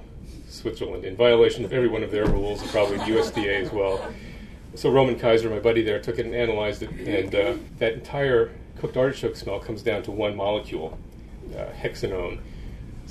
Switzerland 0.49 1.05
in 1.05 1.15
violation 1.15 1.63
of 1.63 1.71
every 1.71 1.87
one 1.87 2.03
of 2.03 2.11
their 2.11 2.25
rules 2.25 2.61
and 2.61 2.69
probably 2.71 2.97
USDA 2.97 3.61
as 3.61 3.71
well. 3.71 4.11
So 4.75 4.89
Roman 4.89 5.19
Kaiser, 5.19 5.49
my 5.49 5.59
buddy 5.59 5.81
there, 5.81 5.99
took 5.99 6.17
it 6.17 6.25
and 6.25 6.33
analyzed 6.33 6.83
it, 6.83 6.89
and 6.91 7.35
uh, 7.35 7.55
that 7.79 7.93
entire 7.93 8.51
cooked 8.77 8.97
artichoke 8.97 9.35
smell 9.35 9.59
comes 9.59 9.83
down 9.83 10.01
to 10.03 10.11
one 10.11 10.35
molecule, 10.35 10.97
uh, 11.55 11.65
hexanone 11.73 12.39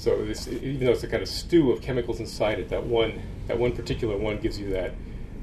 so 0.00 0.24
this, 0.24 0.48
even 0.48 0.86
though 0.86 0.92
it's 0.92 1.02
a 1.02 1.08
kind 1.08 1.22
of 1.22 1.28
stew 1.28 1.72
of 1.72 1.82
chemicals 1.82 2.20
inside 2.20 2.58
it, 2.58 2.70
that 2.70 2.84
one 2.84 3.20
that 3.48 3.58
one 3.58 3.72
particular 3.72 4.16
one 4.16 4.38
gives 4.38 4.58
you 4.58 4.70
that 4.70 4.94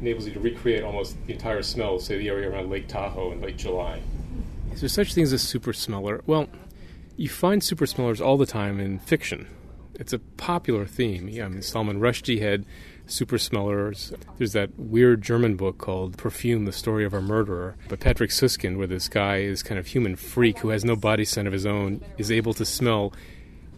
enables 0.02 0.26
you 0.26 0.34
to 0.34 0.40
recreate 0.40 0.84
almost 0.84 1.16
the 1.28 1.34
entire 1.34 1.62
smell, 1.62 2.00
say 2.00 2.18
the 2.18 2.28
area 2.28 2.50
around 2.50 2.72
Lake 2.72 2.88
Tahoe 2.88 3.32
in 3.32 3.40
late 3.40 3.58
July. 3.58 4.02
Is 4.74 4.82
there 4.82 4.90
such 4.90 5.14
things 5.14 5.32
as 5.32 5.44
super 5.44 5.74
smeller? 5.74 6.24
Well, 6.26 6.48
you 7.16 7.30
find 7.30 7.64
super 7.64 7.86
smellers 7.86 8.20
all 8.20 8.36
the 8.36 8.48
time 8.48 8.80
in 8.80 8.98
fiction. 8.98 9.48
It's 9.94 10.14
a 10.14 10.20
popular 10.20 10.88
theme. 10.88 11.30
Yeah, 11.30 11.46
I 11.46 11.50
mean, 11.50 11.62
Salman 11.62 12.00
Rushdie 12.00 12.42
had 12.42 12.66
super 13.08 13.38
smellers. 13.38 14.14
There's 14.38 14.54
that 14.54 14.78
weird 14.78 15.22
German 15.22 15.56
book 15.56 15.78
called 15.78 16.18
Perfume, 16.18 16.66
the 16.66 16.72
Story 16.72 17.06
of 17.06 17.14
a 17.14 17.22
Murderer 17.22 17.76
by 17.90 17.96
Patrick 17.96 18.32
Suskind, 18.32 18.78
where 18.78 18.88
this 18.88 19.08
guy 19.08 19.38
is 19.38 19.64
kind 19.64 19.80
of 19.80 19.88
human 19.88 20.16
freak 20.16 20.60
who 20.60 20.70
has 20.70 20.86
no 20.86 20.96
body 20.96 21.26
scent 21.26 21.48
of 21.48 21.54
his 21.54 21.66
own, 21.66 22.02
is 22.18 22.32
able 22.32 22.54
to 22.54 22.66
smell 22.66 23.14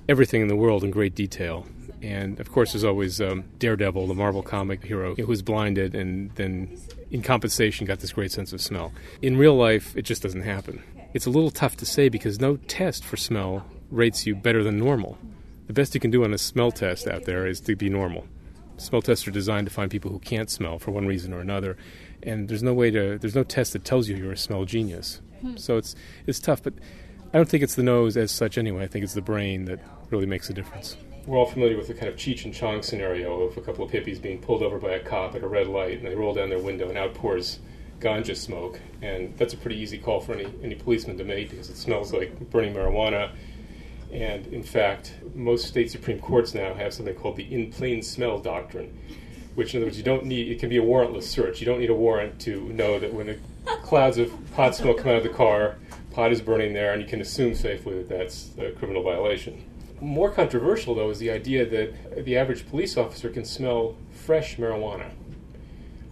everything 0.07 0.41
in 0.41 0.47
the 0.47 0.55
world 0.55 0.83
in 0.83 0.91
great 0.91 1.15
detail. 1.15 1.65
And 2.01 2.39
of 2.39 2.51
course, 2.51 2.73
there's 2.73 2.83
always 2.83 3.19
um, 3.19 3.43
Daredevil, 3.59 4.07
the 4.07 4.15
Marvel 4.15 4.41
comic 4.41 4.83
hero, 4.83 5.15
who 5.15 5.27
was 5.27 5.41
blinded 5.41 5.95
and 5.95 6.31
then, 6.35 6.77
in 7.11 7.21
compensation, 7.21 7.85
got 7.85 7.99
this 7.99 8.13
great 8.13 8.31
sense 8.31 8.53
of 8.53 8.61
smell. 8.61 8.93
In 9.21 9.37
real 9.37 9.55
life, 9.55 9.95
it 9.97 10.03
just 10.03 10.23
doesn't 10.23 10.41
happen. 10.43 10.81
It's 11.13 11.25
a 11.25 11.29
little 11.29 11.51
tough 11.51 11.75
to 11.77 11.85
say 11.85 12.07
because 12.07 12.39
no 12.39 12.57
test 12.57 13.03
for 13.03 13.17
smell 13.17 13.65
rates 13.91 14.25
you 14.25 14.35
better 14.35 14.63
than 14.63 14.77
normal. 14.77 15.17
The 15.67 15.73
best 15.73 15.93
you 15.93 15.99
can 15.99 16.11
do 16.11 16.23
on 16.23 16.33
a 16.33 16.37
smell 16.37 16.71
test 16.71 17.07
out 17.07 17.25
there 17.25 17.45
is 17.45 17.59
to 17.61 17.75
be 17.75 17.89
normal. 17.89 18.27
Smell 18.79 19.01
tests 19.01 19.27
are 19.27 19.31
designed 19.31 19.67
to 19.67 19.73
find 19.73 19.91
people 19.91 20.11
who 20.11 20.19
can't 20.19 20.49
smell 20.49 20.79
for 20.79 20.91
one 20.91 21.05
reason 21.05 21.33
or 21.33 21.39
another, 21.39 21.77
and 22.23 22.47
there's 22.47 22.63
no 22.63 22.73
way 22.73 22.91
to. 22.91 23.17
There's 23.17 23.35
no 23.35 23.43
test 23.43 23.73
that 23.73 23.83
tells 23.83 24.07
you 24.07 24.15
you're 24.15 24.31
a 24.31 24.37
smell 24.37 24.65
genius. 24.65 25.21
Hmm. 25.41 25.57
So 25.57 25.77
it's 25.77 25.95
it's 26.25 26.39
tough, 26.39 26.63
but 26.63 26.73
I 27.33 27.37
don't 27.37 27.47
think 27.47 27.63
it's 27.63 27.75
the 27.75 27.83
nose 27.83 28.17
as 28.17 28.31
such 28.31 28.57
anyway. 28.57 28.83
I 28.83 28.87
think 28.87 29.03
it's 29.03 29.13
the 29.13 29.21
brain 29.21 29.65
that 29.65 29.79
really 30.09 30.25
makes 30.25 30.49
a 30.49 30.53
difference. 30.53 30.97
We're 31.25 31.37
all 31.37 31.45
familiar 31.45 31.77
with 31.77 31.87
the 31.87 31.93
kind 31.93 32.07
of 32.07 32.15
Cheech 32.15 32.45
and 32.45 32.53
Chong 32.53 32.81
scenario 32.81 33.41
of 33.41 33.57
a 33.57 33.61
couple 33.61 33.85
of 33.85 33.91
hippies 33.91 34.19
being 34.21 34.39
pulled 34.39 34.63
over 34.63 34.79
by 34.79 34.91
a 34.91 34.99
cop 34.99 35.35
at 35.35 35.43
a 35.43 35.47
red 35.47 35.67
light, 35.67 35.99
and 35.99 36.07
they 36.07 36.15
roll 36.15 36.33
down 36.33 36.49
their 36.49 36.59
window 36.59 36.89
and 36.89 36.97
out 36.97 37.13
pours 37.13 37.59
ganja 37.99 38.35
smoke. 38.35 38.79
And 39.01 39.37
that's 39.37 39.53
a 39.53 39.57
pretty 39.57 39.77
easy 39.77 39.97
call 39.97 40.21
for 40.21 40.33
any, 40.33 40.47
any 40.63 40.75
policeman 40.75 41.17
to 41.17 41.23
make 41.23 41.51
because 41.51 41.69
it 41.69 41.77
smells 41.77 42.13
like 42.13 42.49
burning 42.49 42.73
marijuana. 42.73 43.31
And 44.11 44.47
in 44.47 44.63
fact, 44.63 45.13
most 45.35 45.67
state 45.67 45.91
Supreme 45.91 46.19
Courts 46.19 46.53
now 46.53 46.73
have 46.73 46.93
something 46.93 47.15
called 47.15 47.35
the 47.35 47.53
in 47.53 47.71
plain 47.71 48.01
smell 48.01 48.39
doctrine, 48.39 48.97
which, 49.55 49.73
in 49.73 49.79
other 49.79 49.85
words, 49.85 49.97
you 49.97 50.03
don't 50.03 50.25
need, 50.25 50.47
it 50.51 50.59
can 50.59 50.69
be 50.69 50.77
a 50.77 50.81
warrantless 50.81 51.23
search. 51.23 51.59
You 51.59 51.65
don't 51.65 51.79
need 51.79 51.89
a 51.89 51.95
warrant 51.95 52.39
to 52.41 52.61
know 52.69 52.99
that 52.99 53.13
when 53.13 53.27
the 53.27 53.37
clouds 53.83 54.17
of 54.17 54.31
pot 54.55 54.75
smoke 54.75 54.99
come 54.99 55.09
out 55.09 55.17
of 55.17 55.23
the 55.23 55.29
car, 55.29 55.77
pot 56.11 56.31
is 56.31 56.41
burning 56.41 56.73
there, 56.73 56.93
and 56.93 57.01
you 57.01 57.07
can 57.07 57.21
assume 57.21 57.53
safely 57.53 57.97
that 57.97 58.09
that's 58.09 58.51
a 58.57 58.71
criminal 58.71 59.03
violation. 59.03 59.63
More 60.01 60.31
controversial, 60.31 60.95
though, 60.95 61.09
is 61.09 61.19
the 61.19 61.29
idea 61.29 61.65
that 61.69 62.25
the 62.25 62.37
average 62.37 62.67
police 62.69 62.97
officer 62.97 63.29
can 63.29 63.45
smell 63.45 63.95
fresh 64.11 64.57
marijuana. 64.57 65.11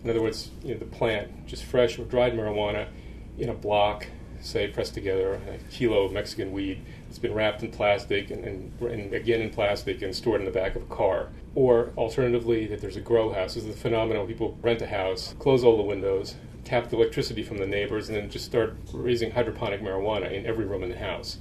In 0.03 0.09
other 0.09 0.21
words, 0.21 0.51
you 0.63 0.73
know, 0.73 0.79
the 0.79 0.85
plant, 0.85 1.47
just 1.47 1.63
fresh 1.63 1.97
or 1.97 2.05
dried 2.05 2.33
marijuana 2.33 2.89
in 3.37 3.49
a 3.49 3.53
block, 3.53 4.07
say 4.41 4.67
pressed 4.67 4.93
together, 4.93 5.33
a 5.33 5.57
kilo 5.71 6.03
of 6.03 6.11
Mexican 6.11 6.51
weed. 6.51 6.81
It's 7.09 7.19
been 7.19 7.33
wrapped 7.33 7.63
in 7.63 7.71
plastic 7.71 8.31
and, 8.31 8.43
and, 8.45 8.81
and, 8.81 9.13
again 9.13 9.41
in 9.41 9.49
plastic 9.49 10.01
and 10.01 10.15
stored 10.15 10.41
in 10.41 10.45
the 10.45 10.51
back 10.51 10.75
of 10.75 10.83
a 10.83 10.85
car. 10.85 11.29
Or 11.55 11.91
alternatively, 11.97 12.67
that 12.67 12.81
there's 12.81 12.97
a 12.97 13.01
grow 13.01 13.33
house. 13.33 13.55
This 13.55 13.63
is 13.63 13.75
the 13.75 13.81
phenomenon 13.81 14.23
when 14.23 14.27
people 14.27 14.57
rent 14.61 14.81
a 14.81 14.87
house, 14.87 15.33
close 15.39 15.63
all 15.63 15.77
the 15.77 15.83
windows, 15.83 16.35
tap 16.63 16.89
the 16.89 16.97
electricity 16.97 17.43
from 17.43 17.57
the 17.57 17.65
neighbors, 17.65 18.09
and 18.09 18.17
then 18.17 18.29
just 18.29 18.45
start 18.45 18.75
raising 18.93 19.31
hydroponic 19.31 19.81
marijuana 19.81 20.31
in 20.31 20.45
every 20.45 20.65
room 20.65 20.83
in 20.83 20.89
the 20.89 20.97
house. 20.97 21.37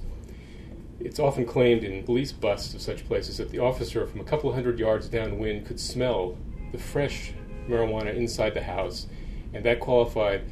It's 1.01 1.19
often 1.19 1.45
claimed 1.45 1.85
in 1.85 2.05
police 2.05 2.33
busts 2.33 2.75
of 2.75 2.81
such 2.81 3.07
places 3.07 3.37
that 3.37 3.51
the 3.51 3.59
officer 3.59 4.07
from 4.07 4.21
a 4.21 4.25
couple 4.25 4.53
hundred 4.53 4.79
yards 4.79 5.09
downwind 5.09 5.67
could 5.67 5.79
smell 5.79 6.39
the 6.73 6.79
fresh 6.79 7.33
marijuana 7.69 8.15
inside 8.15 8.55
the 8.55 8.63
house, 8.63 9.07
and 9.53 9.65
that 9.65 9.81
qualified 9.81 10.43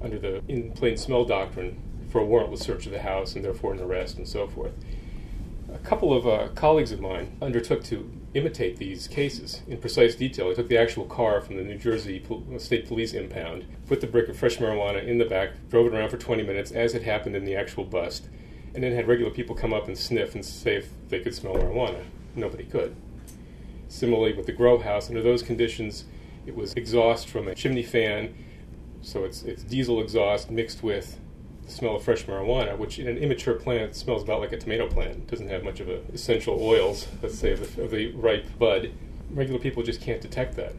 under 0.00 0.18
the 0.18 0.42
in 0.48 0.72
plain 0.72 0.96
smell 0.96 1.24
doctrine 1.24 1.76
for 2.10 2.20
a 2.20 2.24
warrantless 2.24 2.62
search 2.62 2.86
of 2.86 2.92
the 2.92 3.00
house 3.00 3.34
and 3.34 3.44
therefore 3.44 3.72
an 3.72 3.80
arrest 3.80 4.16
and 4.18 4.28
so 4.28 4.46
forth. 4.46 4.72
A 5.72 5.78
couple 5.78 6.12
of 6.12 6.26
uh, 6.26 6.48
colleagues 6.54 6.90
of 6.90 7.00
mine 7.00 7.36
undertook 7.40 7.84
to 7.84 8.10
imitate 8.34 8.76
these 8.76 9.06
cases 9.06 9.62
in 9.68 9.78
precise 9.78 10.14
detail. 10.16 10.48
They 10.48 10.54
took 10.54 10.68
the 10.68 10.78
actual 10.78 11.04
car 11.04 11.40
from 11.40 11.56
the 11.56 11.62
New 11.62 11.78
Jersey 11.78 12.24
State 12.58 12.88
Police 12.88 13.12
impound, 13.12 13.66
put 13.86 14.00
the 14.00 14.06
brick 14.06 14.28
of 14.28 14.36
fresh 14.36 14.58
marijuana 14.58 15.04
in 15.06 15.18
the 15.18 15.24
back, 15.24 15.50
drove 15.68 15.86
it 15.86 15.94
around 15.94 16.10
for 16.10 16.16
20 16.16 16.42
minutes 16.42 16.72
as 16.72 16.94
it 16.94 17.02
happened 17.02 17.36
in 17.36 17.44
the 17.44 17.54
actual 17.54 17.84
bust, 17.84 18.28
and 18.74 18.82
then 18.82 18.92
had 18.92 19.08
regular 19.08 19.30
people 19.30 19.54
come 19.54 19.72
up 19.72 19.86
and 19.86 19.96
sniff 19.96 20.34
and 20.34 20.44
say 20.44 20.76
if 20.76 20.90
they 21.08 21.20
could 21.20 21.34
smell 21.34 21.54
marijuana. 21.54 22.04
Nobody 22.34 22.64
could. 22.64 22.94
Similarly, 23.88 24.32
with 24.34 24.46
the 24.46 24.52
grow 24.52 24.78
house, 24.78 25.08
under 25.08 25.22
those 25.22 25.42
conditions, 25.42 26.04
it 26.46 26.54
was 26.54 26.74
exhaust 26.74 27.28
from 27.28 27.48
a 27.48 27.54
chimney 27.54 27.82
fan, 27.82 28.34
so 29.02 29.24
it's, 29.24 29.42
it's 29.42 29.62
diesel 29.64 30.00
exhaust 30.00 30.50
mixed 30.50 30.82
with 30.82 31.18
the 31.70 31.76
smell 31.76 31.96
of 31.96 32.02
fresh 32.02 32.24
marijuana, 32.26 32.76
which 32.76 32.98
in 32.98 33.06
an 33.06 33.16
immature 33.16 33.54
plant 33.54 33.94
smells 33.94 34.22
about 34.22 34.40
like 34.40 34.52
a 34.52 34.58
tomato 34.58 34.88
plant. 34.88 35.12
It 35.12 35.26
doesn't 35.28 35.48
have 35.48 35.62
much 35.62 35.80
of 35.80 35.88
a 35.88 36.00
essential 36.12 36.58
oils, 36.60 37.06
let's 37.22 37.38
say, 37.38 37.52
of 37.52 37.76
the, 37.76 37.82
of 37.84 37.90
the 37.90 38.12
ripe 38.12 38.46
bud. 38.58 38.90
Regular 39.30 39.60
people 39.60 39.82
just 39.82 40.00
can't 40.00 40.20
detect 40.20 40.56
that. 40.56 40.74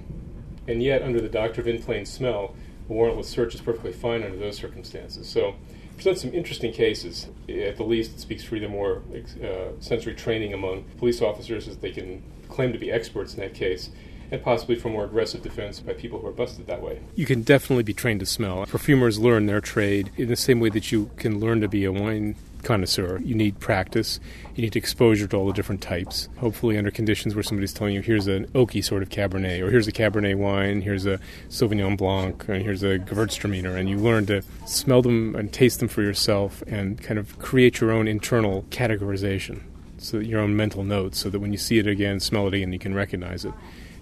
And 0.67 0.83
yet, 0.83 1.01
under 1.01 1.21
the 1.21 1.29
doctrine 1.29 1.67
of 1.67 1.75
in 1.75 1.81
plain 1.81 2.05
smell, 2.05 2.55
a 2.89 2.93
warrantless 2.93 3.25
search 3.25 3.55
is 3.55 3.61
perfectly 3.61 3.93
fine 3.93 4.23
under 4.23 4.37
those 4.37 4.57
circumstances. 4.57 5.27
So, 5.27 5.55
presents 5.95 6.21
some 6.21 6.33
interesting 6.33 6.73
cases. 6.73 7.27
At 7.49 7.77
the 7.77 7.83
least, 7.83 8.13
it 8.15 8.19
speaks 8.19 8.43
for 8.43 8.57
either 8.57 8.69
more 8.69 9.01
uh, 9.43 9.79
sensory 9.79 10.13
training 10.13 10.53
among 10.53 10.83
police 10.97 11.21
officers 11.21 11.67
as 11.67 11.77
they 11.77 11.91
can 11.91 12.21
claim 12.49 12.73
to 12.73 12.79
be 12.79 12.91
experts 12.91 13.33
in 13.33 13.39
that 13.39 13.53
case, 13.53 13.91
and 14.31 14.41
possibly 14.41 14.75
for 14.75 14.89
more 14.89 15.03
aggressive 15.03 15.41
defense 15.41 15.79
by 15.81 15.93
people 15.93 16.19
who 16.19 16.27
are 16.27 16.31
busted 16.31 16.65
that 16.67 16.81
way. 16.81 17.01
You 17.15 17.25
can 17.25 17.41
definitely 17.41 17.83
be 17.83 17.93
trained 17.93 18.21
to 18.21 18.25
smell. 18.25 18.65
Perfumers 18.65 19.19
learn 19.19 19.45
their 19.45 19.61
trade 19.61 20.09
in 20.15 20.29
the 20.29 20.37
same 20.37 20.59
way 20.59 20.69
that 20.69 20.91
you 20.91 21.11
can 21.17 21.39
learn 21.39 21.59
to 21.61 21.67
be 21.67 21.83
a 21.83 21.91
wine 21.91 22.35
connoisseur. 22.63 23.19
You 23.23 23.35
need 23.35 23.59
practice, 23.59 24.19
you 24.55 24.61
need 24.61 24.75
exposure 24.75 25.27
to 25.27 25.35
all 25.35 25.47
the 25.47 25.53
different 25.53 25.81
types. 25.81 26.29
Hopefully, 26.37 26.77
under 26.77 26.91
conditions 26.91 27.35
where 27.35 27.43
somebody's 27.43 27.73
telling 27.73 27.93
you, 27.93 28.01
here's 28.01 28.27
an 28.27 28.45
oaky 28.49 28.83
sort 28.83 29.01
of 29.01 29.09
Cabernet, 29.09 29.61
or 29.61 29.69
here's 29.69 29.87
a 29.87 29.91
Cabernet 29.91 30.37
wine, 30.37 30.81
here's 30.81 31.05
a 31.05 31.19
Sauvignon 31.49 31.97
Blanc, 31.97 32.47
and 32.47 32.61
here's 32.61 32.83
a 32.83 32.99
Gewürztraminer, 32.99 33.75
and 33.75 33.89
you 33.89 33.97
learn 33.97 34.27
to 34.27 34.43
smell 34.65 35.01
them 35.01 35.35
and 35.35 35.51
taste 35.51 35.79
them 35.79 35.89
for 35.89 36.03
yourself 36.03 36.61
and 36.67 37.01
kind 37.01 37.19
of 37.19 37.37
create 37.39 37.81
your 37.81 37.91
own 37.91 38.07
internal 38.07 38.63
categorization, 38.69 39.61
so 39.97 40.19
your 40.19 40.39
own 40.39 40.55
mental 40.55 40.83
notes, 40.83 41.19
so 41.19 41.29
that 41.29 41.39
when 41.39 41.51
you 41.51 41.57
see 41.57 41.79
it 41.79 41.87
again, 41.87 42.19
smell 42.19 42.47
it 42.47 42.53
again, 42.53 42.71
you 42.71 42.79
can 42.79 42.93
recognize 42.93 43.43
it 43.43 43.53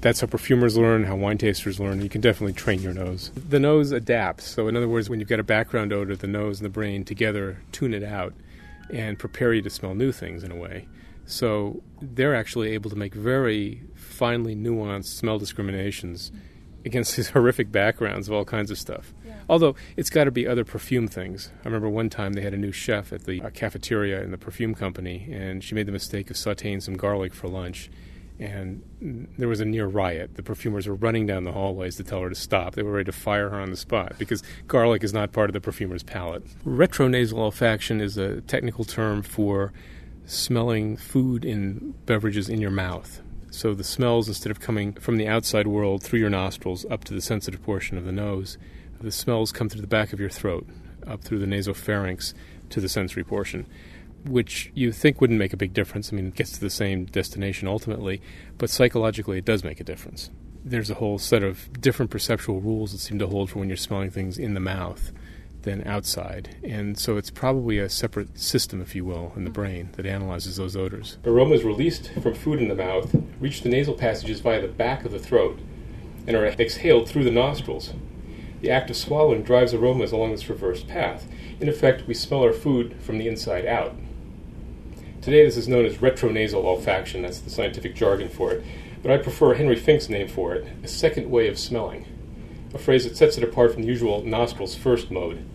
that's 0.01 0.21
how 0.21 0.27
perfumers 0.27 0.77
learn, 0.77 1.03
how 1.03 1.15
wine 1.15 1.37
tasters 1.37 1.79
learn. 1.79 2.01
You 2.01 2.09
can 2.09 2.21
definitely 2.21 2.53
train 2.53 2.81
your 2.81 2.93
nose. 2.93 3.31
The 3.35 3.59
nose 3.59 3.91
adapts. 3.91 4.45
So, 4.45 4.67
in 4.67 4.77
other 4.77 4.87
words, 4.87 5.09
when 5.09 5.19
you've 5.19 5.29
got 5.29 5.39
a 5.39 5.43
background 5.43 5.91
odor, 5.91 6.15
the 6.15 6.27
nose 6.27 6.59
and 6.59 6.65
the 6.65 6.69
brain 6.69 7.03
together 7.03 7.61
tune 7.71 7.93
it 7.93 8.03
out 8.03 8.33
and 8.91 9.19
prepare 9.19 9.53
you 9.53 9.61
to 9.61 9.69
smell 9.69 9.95
new 9.95 10.11
things 10.11 10.43
in 10.43 10.51
a 10.51 10.55
way. 10.55 10.87
So, 11.25 11.83
they're 12.01 12.35
actually 12.35 12.71
able 12.71 12.89
to 12.89 12.95
make 12.95 13.13
very 13.13 13.83
finely 13.95 14.55
nuanced 14.55 15.17
smell 15.17 15.37
discriminations 15.37 16.31
against 16.85 17.15
these 17.17 17.29
horrific 17.29 17.71
backgrounds 17.71 18.29
of 18.29 18.33
all 18.33 18.45
kinds 18.45 18.71
of 18.71 18.77
stuff. 18.77 19.13
Yeah. 19.25 19.33
Although 19.49 19.75
it's 19.97 20.09
got 20.09 20.23
to 20.23 20.31
be 20.31 20.47
other 20.47 20.63
perfume 20.63 21.09
things. 21.09 21.51
I 21.63 21.67
remember 21.67 21.89
one 21.89 22.09
time 22.09 22.33
they 22.33 22.41
had 22.41 22.53
a 22.53 22.57
new 22.57 22.71
chef 22.71 23.11
at 23.11 23.25
the 23.25 23.41
uh, 23.41 23.49
cafeteria 23.49 24.21
in 24.21 24.31
the 24.31 24.37
perfume 24.37 24.75
company, 24.75 25.27
and 25.29 25.61
she 25.61 25.75
made 25.75 25.87
the 25.87 25.91
mistake 25.91 26.29
of 26.29 26.37
sauteing 26.37 26.81
some 26.81 26.95
garlic 26.95 27.33
for 27.33 27.49
lunch 27.49 27.89
and 28.39 29.27
there 29.37 29.49
was 29.49 29.59
a 29.59 29.65
near 29.65 29.85
riot. 29.85 30.35
The 30.35 30.43
perfumers 30.43 30.87
were 30.87 30.95
running 30.95 31.25
down 31.25 31.43
the 31.43 31.51
hallways 31.51 31.97
to 31.97 32.03
tell 32.03 32.21
her 32.21 32.29
to 32.29 32.35
stop. 32.35 32.75
They 32.75 32.83
were 32.83 32.93
ready 32.93 33.05
to 33.05 33.11
fire 33.11 33.49
her 33.49 33.59
on 33.59 33.69
the 33.69 33.77
spot 33.77 34.13
because 34.17 34.41
garlic 34.67 35.03
is 35.03 35.13
not 35.13 35.33
part 35.33 35.49
of 35.49 35.53
the 35.53 35.59
perfumer's 35.59 36.03
palate. 36.03 36.43
Retronasal 36.65 37.33
olfaction 37.33 38.01
is 38.01 38.17
a 38.17 38.41
technical 38.41 38.85
term 38.85 39.21
for 39.21 39.73
smelling 40.25 40.95
food 40.95 41.43
and 41.43 41.93
beverages 42.05 42.47
in 42.47 42.61
your 42.61 42.71
mouth. 42.71 43.21
So 43.51 43.73
the 43.73 43.83
smells, 43.83 44.27
instead 44.27 44.51
of 44.51 44.59
coming 44.59 44.93
from 44.93 45.17
the 45.17 45.27
outside 45.27 45.67
world 45.67 46.03
through 46.03 46.19
your 46.19 46.29
nostrils 46.29 46.85
up 46.89 47.03
to 47.05 47.13
the 47.13 47.21
sensitive 47.21 47.61
portion 47.63 47.97
of 47.97 48.05
the 48.05 48.11
nose, 48.11 48.57
the 49.01 49.11
smells 49.11 49.51
come 49.51 49.69
through 49.69 49.81
the 49.81 49.87
back 49.87 50.13
of 50.13 50.19
your 50.19 50.29
throat, 50.29 50.67
up 51.05 51.23
through 51.23 51.39
the 51.39 51.45
nasopharynx 51.45 52.33
to 52.69 52.79
the 52.79 52.89
sensory 52.89 53.23
portion 53.23 53.65
which 54.25 54.71
you 54.73 54.91
think 54.91 55.21
wouldn't 55.21 55.39
make 55.39 55.53
a 55.53 55.57
big 55.57 55.73
difference. 55.73 56.11
I 56.11 56.15
mean, 56.15 56.27
it 56.27 56.35
gets 56.35 56.51
to 56.53 56.59
the 56.59 56.69
same 56.69 57.05
destination 57.05 57.67
ultimately, 57.67 58.21
but 58.57 58.69
psychologically 58.69 59.37
it 59.37 59.45
does 59.45 59.63
make 59.63 59.79
a 59.79 59.83
difference. 59.83 60.29
There's 60.63 60.89
a 60.89 60.95
whole 60.95 61.17
set 61.17 61.43
of 61.43 61.81
different 61.81 62.11
perceptual 62.11 62.61
rules 62.61 62.91
that 62.91 62.99
seem 62.99 63.19
to 63.19 63.27
hold 63.27 63.49
for 63.49 63.59
when 63.59 63.69
you're 63.69 63.77
smelling 63.77 64.11
things 64.11 64.37
in 64.37 64.53
the 64.53 64.59
mouth 64.59 65.11
than 65.63 65.85
outside. 65.85 66.55
And 66.63 66.97
so 66.97 67.17
it's 67.17 67.29
probably 67.29 67.79
a 67.79 67.89
separate 67.89 68.37
system, 68.37 68.81
if 68.81 68.95
you 68.95 69.05
will, 69.05 69.33
in 69.35 69.43
the 69.43 69.49
brain 69.49 69.89
that 69.93 70.05
analyzes 70.05 70.57
those 70.57 70.75
odors. 70.75 71.17
Aromas 71.25 71.63
released 71.63 72.11
from 72.21 72.33
food 72.33 72.59
in 72.59 72.67
the 72.67 72.75
mouth 72.75 73.15
reach 73.39 73.61
the 73.61 73.69
nasal 73.69 73.93
passages 73.93 74.39
via 74.39 74.61
the 74.61 74.67
back 74.67 75.05
of 75.05 75.11
the 75.11 75.19
throat 75.19 75.59
and 76.27 76.35
are 76.35 76.45
exhaled 76.45 77.07
through 77.07 77.23
the 77.23 77.31
nostrils. 77.31 77.93
The 78.61 78.71
act 78.71 78.89
of 78.89 78.97
swallowing 78.97 79.43
drives 79.43 79.73
aromas 79.73 80.11
along 80.11 80.31
this 80.31 80.49
reversed 80.49 80.87
path. 80.87 81.27
In 81.61 81.69
effect, 81.69 82.07
we 82.07 82.13
smell 82.13 82.43
our 82.43 82.53
food 82.53 82.95
from 83.01 83.17
the 83.17 83.27
inside 83.27 83.65
out. 83.65 83.95
Today, 85.21 85.43
this 85.43 85.57
is 85.57 85.67
known 85.67 85.85
as 85.85 85.97
retronasal 85.97 86.63
olfaction, 86.63 87.23
that's 87.23 87.39
the 87.39 87.49
scientific 87.49 87.93
jargon 87.93 88.29
for 88.29 88.53
it, 88.53 88.63
but 89.03 89.11
I 89.11 89.17
prefer 89.17 89.53
Henry 89.53 89.75
Finck's 89.75 90.07
name 90.07 90.29
for 90.29 90.55
it, 90.55 90.65
a 90.81 90.87
second 90.87 91.29
way 91.29 91.49
of 91.49 91.59
smelling, 91.59 92.05
a 92.73 92.77
phrase 92.77 93.03
that 93.03 93.17
sets 93.17 93.37
it 93.37 93.43
apart 93.43 93.73
from 93.73 93.81
the 93.81 93.89
usual 93.89 94.23
nostrils 94.23 94.75
first 94.75 95.11
mode. 95.11 95.45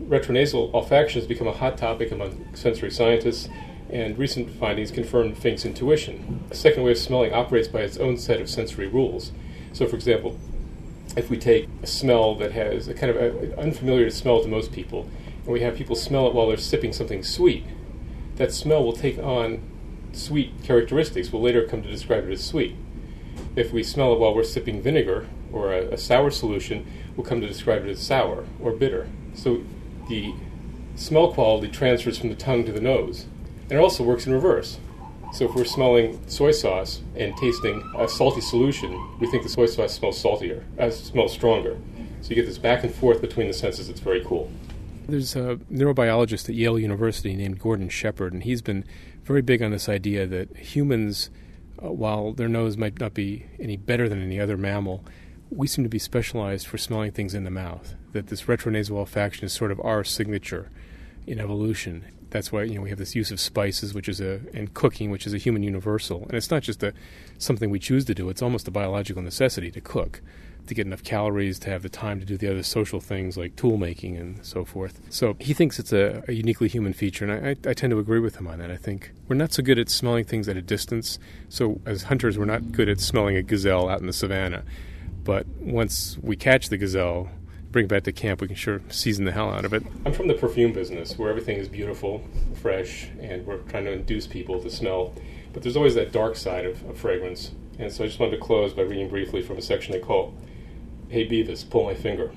Retronasal 0.00 0.72
olfaction 0.72 1.14
has 1.14 1.28
become 1.28 1.46
a 1.46 1.52
hot 1.52 1.78
topic 1.78 2.10
among 2.10 2.56
sensory 2.56 2.90
scientists, 2.90 3.48
and 3.88 4.18
recent 4.18 4.50
findings 4.50 4.90
confirm 4.90 5.32
Finck's 5.32 5.64
intuition. 5.64 6.42
A 6.50 6.56
second 6.56 6.82
way 6.82 6.90
of 6.90 6.98
smelling 6.98 7.32
operates 7.32 7.68
by 7.68 7.82
its 7.82 7.98
own 7.98 8.18
set 8.18 8.40
of 8.40 8.50
sensory 8.50 8.88
rules. 8.88 9.30
So, 9.72 9.86
for 9.86 9.94
example, 9.94 10.40
if 11.16 11.30
we 11.30 11.38
take 11.38 11.68
a 11.84 11.86
smell 11.86 12.34
that 12.34 12.50
has 12.50 12.88
a 12.88 12.94
kind 12.94 13.14
of 13.14 13.16
a, 13.16 13.60
unfamiliar 13.60 14.10
smell 14.10 14.42
to 14.42 14.48
most 14.48 14.72
people, 14.72 15.08
and 15.44 15.52
we 15.52 15.60
have 15.60 15.76
people 15.76 15.94
smell 15.94 16.26
it 16.26 16.34
while 16.34 16.48
they're 16.48 16.56
sipping 16.56 16.92
something 16.92 17.22
sweet, 17.22 17.64
that 18.36 18.52
smell 18.52 18.84
will 18.84 18.92
take 18.92 19.18
on 19.18 19.62
sweet 20.12 20.52
characteristics. 20.62 21.32
We'll 21.32 21.42
later 21.42 21.66
come 21.66 21.82
to 21.82 21.90
describe 21.90 22.28
it 22.28 22.32
as 22.32 22.44
sweet. 22.44 22.76
If 23.56 23.72
we 23.72 23.82
smell 23.82 24.12
it 24.12 24.18
while 24.18 24.34
we're 24.34 24.44
sipping 24.44 24.82
vinegar 24.82 25.26
or 25.52 25.72
a, 25.72 25.92
a 25.92 25.98
sour 25.98 26.30
solution, 26.30 26.86
we'll 27.16 27.26
come 27.26 27.40
to 27.40 27.46
describe 27.46 27.84
it 27.84 27.90
as 27.90 28.00
sour 28.00 28.46
or 28.60 28.72
bitter. 28.72 29.08
So 29.34 29.62
the 30.08 30.34
smell 30.96 31.32
quality 31.32 31.68
transfers 31.68 32.18
from 32.18 32.30
the 32.30 32.36
tongue 32.36 32.64
to 32.66 32.72
the 32.72 32.80
nose. 32.80 33.26
And 33.64 33.72
it 33.72 33.78
also 33.78 34.04
works 34.04 34.26
in 34.26 34.32
reverse. 34.32 34.78
So 35.32 35.46
if 35.46 35.54
we're 35.54 35.64
smelling 35.64 36.20
soy 36.28 36.52
sauce 36.52 37.00
and 37.16 37.36
tasting 37.36 37.82
a 37.96 38.08
salty 38.08 38.40
solution, 38.40 39.18
we 39.18 39.26
think 39.26 39.42
the 39.42 39.48
soy 39.48 39.66
sauce 39.66 39.94
smells 39.94 40.20
saltier, 40.20 40.64
uh, 40.78 40.90
smells 40.90 41.32
stronger. 41.32 41.76
So 42.20 42.30
you 42.30 42.36
get 42.36 42.46
this 42.46 42.58
back 42.58 42.84
and 42.84 42.94
forth 42.94 43.20
between 43.20 43.48
the 43.48 43.52
senses. 43.52 43.88
It's 43.88 44.00
very 44.00 44.24
cool. 44.24 44.50
There's 45.06 45.36
a 45.36 45.56
neurobiologist 45.70 46.48
at 46.48 46.54
Yale 46.54 46.78
University 46.78 47.36
named 47.36 47.58
Gordon 47.58 47.90
Shepherd, 47.90 48.32
and 48.32 48.42
he's 48.42 48.62
been 48.62 48.86
very 49.22 49.42
big 49.42 49.60
on 49.60 49.70
this 49.70 49.86
idea 49.86 50.26
that 50.26 50.56
humans, 50.56 51.28
uh, 51.82 51.92
while 51.92 52.32
their 52.32 52.48
nose 52.48 52.78
might 52.78 52.98
not 52.98 53.12
be 53.12 53.44
any 53.60 53.76
better 53.76 54.08
than 54.08 54.22
any 54.22 54.40
other 54.40 54.56
mammal, 54.56 55.04
we 55.50 55.66
seem 55.66 55.84
to 55.84 55.90
be 55.90 55.98
specialized 55.98 56.66
for 56.66 56.78
smelling 56.78 57.12
things 57.12 57.34
in 57.34 57.44
the 57.44 57.50
mouth. 57.50 57.94
That 58.12 58.28
this 58.28 58.44
retronasal 58.44 58.92
olfaction 58.92 59.42
is 59.42 59.52
sort 59.52 59.72
of 59.72 59.80
our 59.80 60.04
signature 60.04 60.70
in 61.26 61.38
evolution. 61.38 62.06
That's 62.30 62.50
why 62.50 62.62
you 62.62 62.76
know 62.76 62.80
we 62.80 62.88
have 62.88 62.98
this 62.98 63.14
use 63.14 63.30
of 63.30 63.40
spices, 63.40 63.92
which 63.92 64.08
is 64.08 64.22
a 64.22 64.40
and 64.54 64.72
cooking, 64.72 65.10
which 65.10 65.26
is 65.26 65.34
a 65.34 65.38
human 65.38 65.62
universal. 65.62 66.22
And 66.22 66.32
it's 66.32 66.50
not 66.50 66.62
just 66.62 66.82
a 66.82 66.94
something 67.36 67.68
we 67.68 67.78
choose 67.78 68.06
to 68.06 68.14
do; 68.14 68.30
it's 68.30 68.42
almost 68.42 68.68
a 68.68 68.70
biological 68.70 69.22
necessity 69.22 69.70
to 69.70 69.82
cook 69.82 70.22
to 70.66 70.74
get 70.74 70.86
enough 70.86 71.02
calories 71.02 71.58
to 71.60 71.70
have 71.70 71.82
the 71.82 71.88
time 71.88 72.20
to 72.20 72.26
do 72.26 72.36
the 72.36 72.50
other 72.50 72.62
social 72.62 73.00
things 73.00 73.36
like 73.36 73.56
tool 73.56 73.76
making 73.76 74.16
and 74.16 74.44
so 74.44 74.64
forth. 74.64 75.00
So 75.10 75.36
he 75.38 75.54
thinks 75.54 75.78
it's 75.78 75.92
a, 75.92 76.22
a 76.28 76.32
uniquely 76.32 76.68
human 76.68 76.92
feature, 76.92 77.24
and 77.24 77.46
I, 77.46 77.50
I, 77.50 77.70
I, 77.70 77.74
tend 77.74 77.90
to 77.90 77.98
agree 77.98 78.20
with 78.20 78.36
him 78.36 78.46
on 78.46 78.58
that. 78.58 78.70
I 78.70 78.76
think 78.76 79.12
we're 79.28 79.36
not 79.36 79.52
so 79.52 79.62
good 79.62 79.78
at 79.78 79.88
smelling 79.88 80.24
things 80.24 80.48
at 80.48 80.56
a 80.56 80.62
distance. 80.62 81.18
So 81.48 81.80
as 81.86 82.04
hunters, 82.04 82.38
we're 82.38 82.44
not 82.44 82.72
good 82.72 82.88
at 82.88 83.00
smelling 83.00 83.36
a 83.36 83.42
gazelle 83.42 83.88
out 83.88 84.00
in 84.00 84.06
the 84.06 84.12
savannah. 84.12 84.64
But 85.22 85.46
once 85.58 86.18
we 86.22 86.36
catch 86.36 86.68
the 86.68 86.76
gazelle, 86.76 87.30
bring 87.70 87.86
it 87.86 87.88
back 87.88 88.04
to 88.04 88.12
camp, 88.12 88.40
we 88.40 88.46
can 88.46 88.56
sure 88.56 88.80
season 88.88 89.24
the 89.24 89.32
hell 89.32 89.50
out 89.50 89.64
of 89.64 89.72
it. 89.72 89.82
I'm 90.04 90.12
from 90.12 90.28
the 90.28 90.34
perfume 90.34 90.72
business 90.72 91.18
where 91.18 91.30
everything 91.30 91.56
is 91.56 91.68
beautiful, 91.68 92.22
fresh, 92.54 93.08
and 93.20 93.46
we're 93.46 93.58
trying 93.58 93.84
to 93.84 93.92
induce 93.92 94.26
people 94.26 94.60
to 94.62 94.70
smell. 94.70 95.14
But 95.52 95.62
there's 95.62 95.76
always 95.76 95.94
that 95.94 96.12
dark 96.12 96.36
side 96.36 96.66
of, 96.66 96.84
of 96.88 96.98
fragrance. 96.98 97.52
And 97.78 97.90
so 97.90 98.04
I 98.04 98.06
just 98.06 98.20
wanted 98.20 98.36
to 98.36 98.42
close 98.42 98.72
by 98.72 98.82
reading 98.82 99.08
briefly 99.08 99.42
from 99.42 99.56
a 99.56 99.62
section 99.62 99.92
they 99.92 100.00
call 100.00 100.34
Hey 101.08 101.28
Beavis, 101.28 101.68
Pull 101.68 101.84
My 101.84 101.94
Finger. 101.94 102.32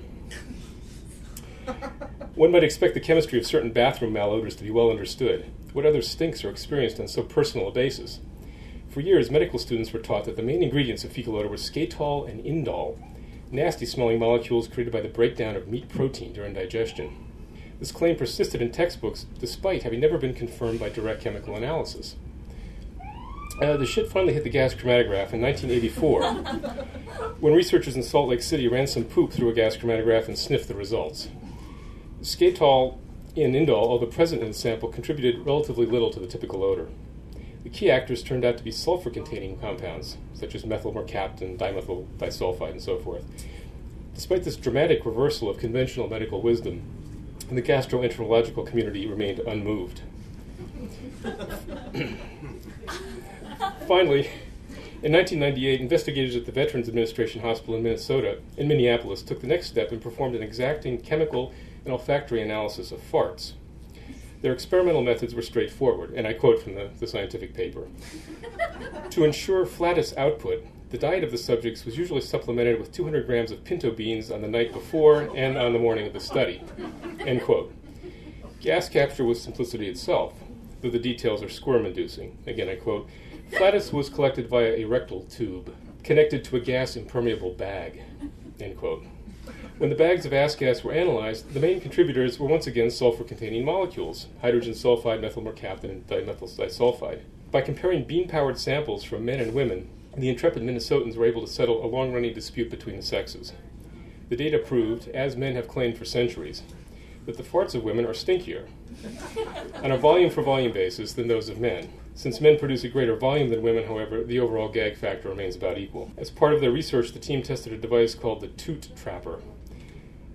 One 2.35 2.51
might 2.51 2.63
expect 2.63 2.93
the 2.93 2.99
chemistry 2.99 3.39
of 3.39 3.45
certain 3.45 3.71
bathroom 3.71 4.13
malodors 4.13 4.55
to 4.57 4.63
be 4.63 4.69
well 4.69 4.91
understood. 4.91 5.45
What 5.73 5.85
other 5.85 6.01
stinks 6.01 6.43
are 6.43 6.49
experienced 6.49 6.99
on 6.99 7.07
so 7.07 7.23
personal 7.23 7.69
a 7.69 7.71
basis? 7.71 8.19
For 8.89 8.99
years, 9.01 9.31
medical 9.31 9.57
students 9.57 9.93
were 9.93 9.99
taught 9.99 10.25
that 10.25 10.35
the 10.35 10.43
main 10.43 10.61
ingredients 10.61 11.03
of 11.03 11.11
fecal 11.11 11.37
odor 11.37 11.47
were 11.47 11.55
skatol 11.55 12.29
and 12.29 12.43
indol, 12.43 12.97
nasty 13.51 13.85
smelling 13.85 14.19
molecules 14.19 14.67
created 14.67 14.91
by 14.91 15.01
the 15.01 15.07
breakdown 15.07 15.55
of 15.55 15.67
meat 15.67 15.89
protein 15.89 16.33
during 16.33 16.53
digestion. 16.53 17.15
This 17.79 17.91
claim 17.91 18.15
persisted 18.15 18.61
in 18.61 18.71
textbooks 18.71 19.25
despite 19.39 19.83
having 19.83 20.01
never 20.01 20.17
been 20.17 20.33
confirmed 20.33 20.79
by 20.79 20.89
direct 20.89 21.21
chemical 21.21 21.55
analysis. 21.55 22.15
Uh, 23.61 23.75
the 23.75 23.87
shit 23.87 24.07
finally 24.07 24.33
hit 24.33 24.43
the 24.43 24.49
gas 24.49 24.75
chromatograph 24.75 25.33
in 25.33 25.41
1984 25.41 26.33
when 27.39 27.53
researchers 27.53 27.95
in 27.95 28.03
Salt 28.03 28.29
Lake 28.29 28.43
City 28.43 28.67
ran 28.67 28.85
some 28.85 29.03
poop 29.03 29.31
through 29.31 29.49
a 29.49 29.53
gas 29.53 29.75
chromatograph 29.75 30.27
and 30.27 30.37
sniffed 30.37 30.67
the 30.67 30.75
results. 30.75 31.29
Skatol 32.21 32.99
and 33.35 33.55
indol, 33.55 33.87
although 33.87 34.05
present 34.05 34.43
in 34.43 34.49
the 34.49 34.53
sample, 34.53 34.89
contributed 34.89 35.43
relatively 35.43 35.87
little 35.87 36.11
to 36.11 36.19
the 36.19 36.27
typical 36.27 36.63
odor. 36.63 36.87
The 37.63 37.69
key 37.69 37.89
actors 37.89 38.21
turned 38.21 38.45
out 38.45 38.57
to 38.57 38.63
be 38.63 38.71
sulfur 38.71 39.09
containing 39.09 39.57
compounds, 39.57 40.17
such 40.35 40.53
as 40.53 40.63
methyl 40.63 40.93
mercaptan, 40.93 41.57
dimethyl 41.57 42.05
disulfide, 42.17 42.71
and 42.71 42.81
so 42.81 42.99
forth. 42.99 43.23
Despite 44.13 44.43
this 44.43 44.55
dramatic 44.55 45.03
reversal 45.03 45.49
of 45.49 45.57
conventional 45.57 46.07
medical 46.07 46.43
wisdom, 46.43 46.83
the 47.51 47.61
gastroenterological 47.63 48.67
community 48.67 49.07
remained 49.07 49.39
unmoved. 49.39 50.01
Finally, 53.87 54.29
in 55.03 55.13
1998, 55.13 55.79
investigators 55.79 56.35
at 56.35 56.45
the 56.45 56.51
Veterans 56.51 56.87
Administration 56.87 57.41
Hospital 57.41 57.75
in 57.75 57.83
Minnesota, 57.83 58.39
in 58.57 58.67
Minneapolis, 58.67 59.21
took 59.21 59.41
the 59.41 59.47
next 59.47 59.67
step 59.67 59.91
and 59.91 60.01
performed 60.01 60.35
an 60.35 60.41
exacting 60.41 60.99
chemical 60.99 61.53
and 61.85 61.93
olfactory 61.93 62.41
analysis 62.41 62.91
of 62.91 62.99
farts. 62.99 63.53
Their 64.41 64.53
experimental 64.53 65.03
methods 65.03 65.35
were 65.35 65.41
straightforward, 65.41 66.13
and 66.13 66.27
I 66.27 66.33
quote 66.33 66.61
from 66.61 66.75
the, 66.75 66.89
the 66.99 67.07
scientific 67.07 67.53
paper. 67.53 67.87
to 69.11 69.23
ensure 69.23 69.65
flatus 69.65 70.15
output, 70.17 70.65
the 70.89 70.97
diet 70.97 71.23
of 71.23 71.31
the 71.31 71.37
subjects 71.37 71.85
was 71.85 71.97
usually 71.97 72.21
supplemented 72.21 72.79
with 72.79 72.91
200 72.91 73.25
grams 73.25 73.51
of 73.51 73.63
pinto 73.63 73.91
beans 73.91 74.31
on 74.31 74.41
the 74.41 74.47
night 74.47 74.73
before 74.73 75.29
and 75.35 75.57
on 75.57 75.73
the 75.73 75.79
morning 75.79 76.07
of 76.07 76.13
the 76.13 76.19
study. 76.19 76.63
End 77.19 77.41
quote. 77.41 77.73
Gas 78.61 78.89
capture 78.89 79.23
was 79.23 79.41
simplicity 79.41 79.87
itself, 79.87 80.33
though 80.81 80.89
the 80.89 80.99
details 80.99 81.43
are 81.43 81.49
squirm 81.49 81.85
inducing. 81.85 82.37
Again, 82.45 82.69
I 82.69 82.75
quote 82.75 83.09
Flatus 83.51 83.93
was 83.93 84.09
collected 84.09 84.49
via 84.49 84.75
a 84.75 84.85
rectal 84.85 85.23
tube, 85.23 85.73
connected 86.03 86.43
to 86.45 86.55
a 86.55 86.59
gas 86.59 86.95
impermeable 86.95 87.53
bag. 87.53 88.01
End 88.59 88.77
quote. 88.77 89.05
When 89.77 89.89
the 89.89 89.95
bags 89.95 90.25
of 90.25 90.33
ass 90.33 90.55
gas 90.55 90.83
were 90.83 90.91
analyzed, 90.91 91.53
the 91.53 91.59
main 91.59 91.79
contributors 91.79 92.39
were 92.39 92.47
once 92.47 92.67
again 92.67 92.89
sulfur 92.89 93.23
containing 93.23 93.63
molecules 93.63 94.27
hydrogen 94.41 94.73
sulfide, 94.73 95.21
methyl 95.21 95.43
mercaptan, 95.43 95.85
and 95.85 96.07
dimethyl 96.07 96.49
disulfide. 96.57 97.21
By 97.51 97.61
comparing 97.61 98.03
beam 98.03 98.27
powered 98.27 98.57
samples 98.57 99.03
from 99.03 99.23
men 99.23 99.39
and 99.39 99.53
women, 99.53 99.89
the 100.17 100.29
intrepid 100.29 100.63
Minnesotans 100.63 101.15
were 101.15 101.25
able 101.25 101.45
to 101.45 101.51
settle 101.51 101.85
a 101.85 101.87
long 101.87 102.11
running 102.11 102.33
dispute 102.33 102.71
between 102.71 102.97
the 102.97 103.03
sexes. 103.03 103.53
The 104.29 104.35
data 104.35 104.57
proved, 104.57 105.07
as 105.09 105.37
men 105.37 105.55
have 105.55 105.67
claimed 105.67 105.97
for 105.97 106.05
centuries, 106.05 106.63
that 107.25 107.37
the 107.37 107.43
farts 107.43 107.75
of 107.75 107.83
women 107.83 108.05
are 108.05 108.13
stinkier 108.13 108.67
on 109.83 109.91
a 109.91 109.97
volume 109.97 110.29
for 110.29 110.41
volume 110.41 110.71
basis 110.71 111.13
than 111.13 111.27
those 111.27 111.49
of 111.49 111.59
men. 111.59 111.89
Since 112.15 112.41
men 112.41 112.57
produce 112.57 112.83
a 112.83 112.89
greater 112.89 113.15
volume 113.15 113.49
than 113.49 113.61
women, 113.61 113.85
however, 113.85 114.23
the 114.23 114.39
overall 114.39 114.69
gag 114.69 114.97
factor 114.97 115.29
remains 115.29 115.55
about 115.55 115.77
equal. 115.77 116.11
As 116.17 116.31
part 116.31 116.53
of 116.53 116.61
their 116.61 116.71
research, 116.71 117.11
the 117.11 117.19
team 117.19 117.43
tested 117.43 117.73
a 117.73 117.77
device 117.77 118.15
called 118.15 118.41
the 118.41 118.47
Toot 118.47 118.89
Trapper, 118.95 119.41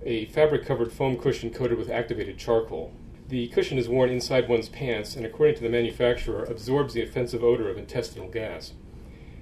a 0.05 0.27
fabric 0.27 0.65
covered 0.65 0.93
foam 0.93 1.17
cushion 1.17 1.51
coated 1.51 1.79
with 1.79 1.91
activated 1.91 2.39
charcoal. 2.39 2.93
The 3.29 3.49
cushion 3.49 3.79
is 3.79 3.89
worn 3.89 4.11
inside 4.11 4.49
one's 4.49 4.69
pants 4.69 5.17
and, 5.17 5.25
according 5.25 5.57
to 5.57 5.63
the 5.63 5.69
manufacturer, 5.69 6.45
absorbs 6.45 6.95
the 6.95 7.03
offensive 7.03 7.43
odor 7.43 7.69
of 7.71 7.79
intestinal 7.79 8.29
gas. 8.29 8.75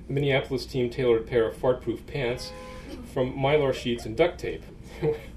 The 0.07 0.15
Minneapolis 0.15 0.65
team 0.65 0.91
tailored 0.91 1.23
a 1.23 1.25
pair 1.25 1.47
of 1.47 1.57
fart 1.57 1.83
proof 1.83 2.07
pants 2.07 2.53
from 3.13 3.33
mylar 3.37 3.75
sheets 3.75 4.07
and 4.07 4.17
duct 4.17 4.39
tape. 4.39 4.65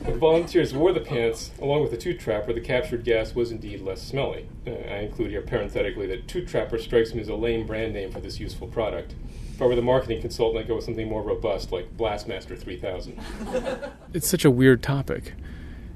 when 0.00 0.18
volunteers 0.18 0.74
wore 0.74 0.92
the 0.92 1.00
pants, 1.00 1.50
along 1.60 1.82
with 1.82 1.90
the 1.90 1.96
toot 1.96 2.20
trapper, 2.20 2.52
the 2.52 2.60
captured 2.60 3.04
gas 3.04 3.34
was 3.34 3.50
indeed 3.50 3.80
less 3.80 4.02
smelly. 4.02 4.46
Uh, 4.66 4.70
I 4.70 4.98
include 4.98 5.30
here 5.30 5.40
parenthetically 5.42 6.06
that 6.08 6.28
toot 6.28 6.46
trapper 6.46 6.78
strikes 6.78 7.14
me 7.14 7.22
as 7.22 7.28
a 7.28 7.34
lame 7.34 7.66
brand 7.66 7.94
name 7.94 8.10
for 8.10 8.20
this 8.20 8.38
useful 8.38 8.68
product. 8.68 9.14
If 9.54 9.62
I 9.62 9.66
were 9.66 9.76
the 9.76 9.82
marketing 9.82 10.20
consultant, 10.20 10.62
I'd 10.62 10.68
go 10.68 10.76
with 10.76 10.84
something 10.84 11.08
more 11.08 11.22
robust 11.22 11.72
like 11.72 11.96
Blastmaster 11.96 12.58
3000. 12.58 13.18
it's 14.12 14.28
such 14.28 14.44
a 14.44 14.50
weird 14.50 14.82
topic. 14.82 15.32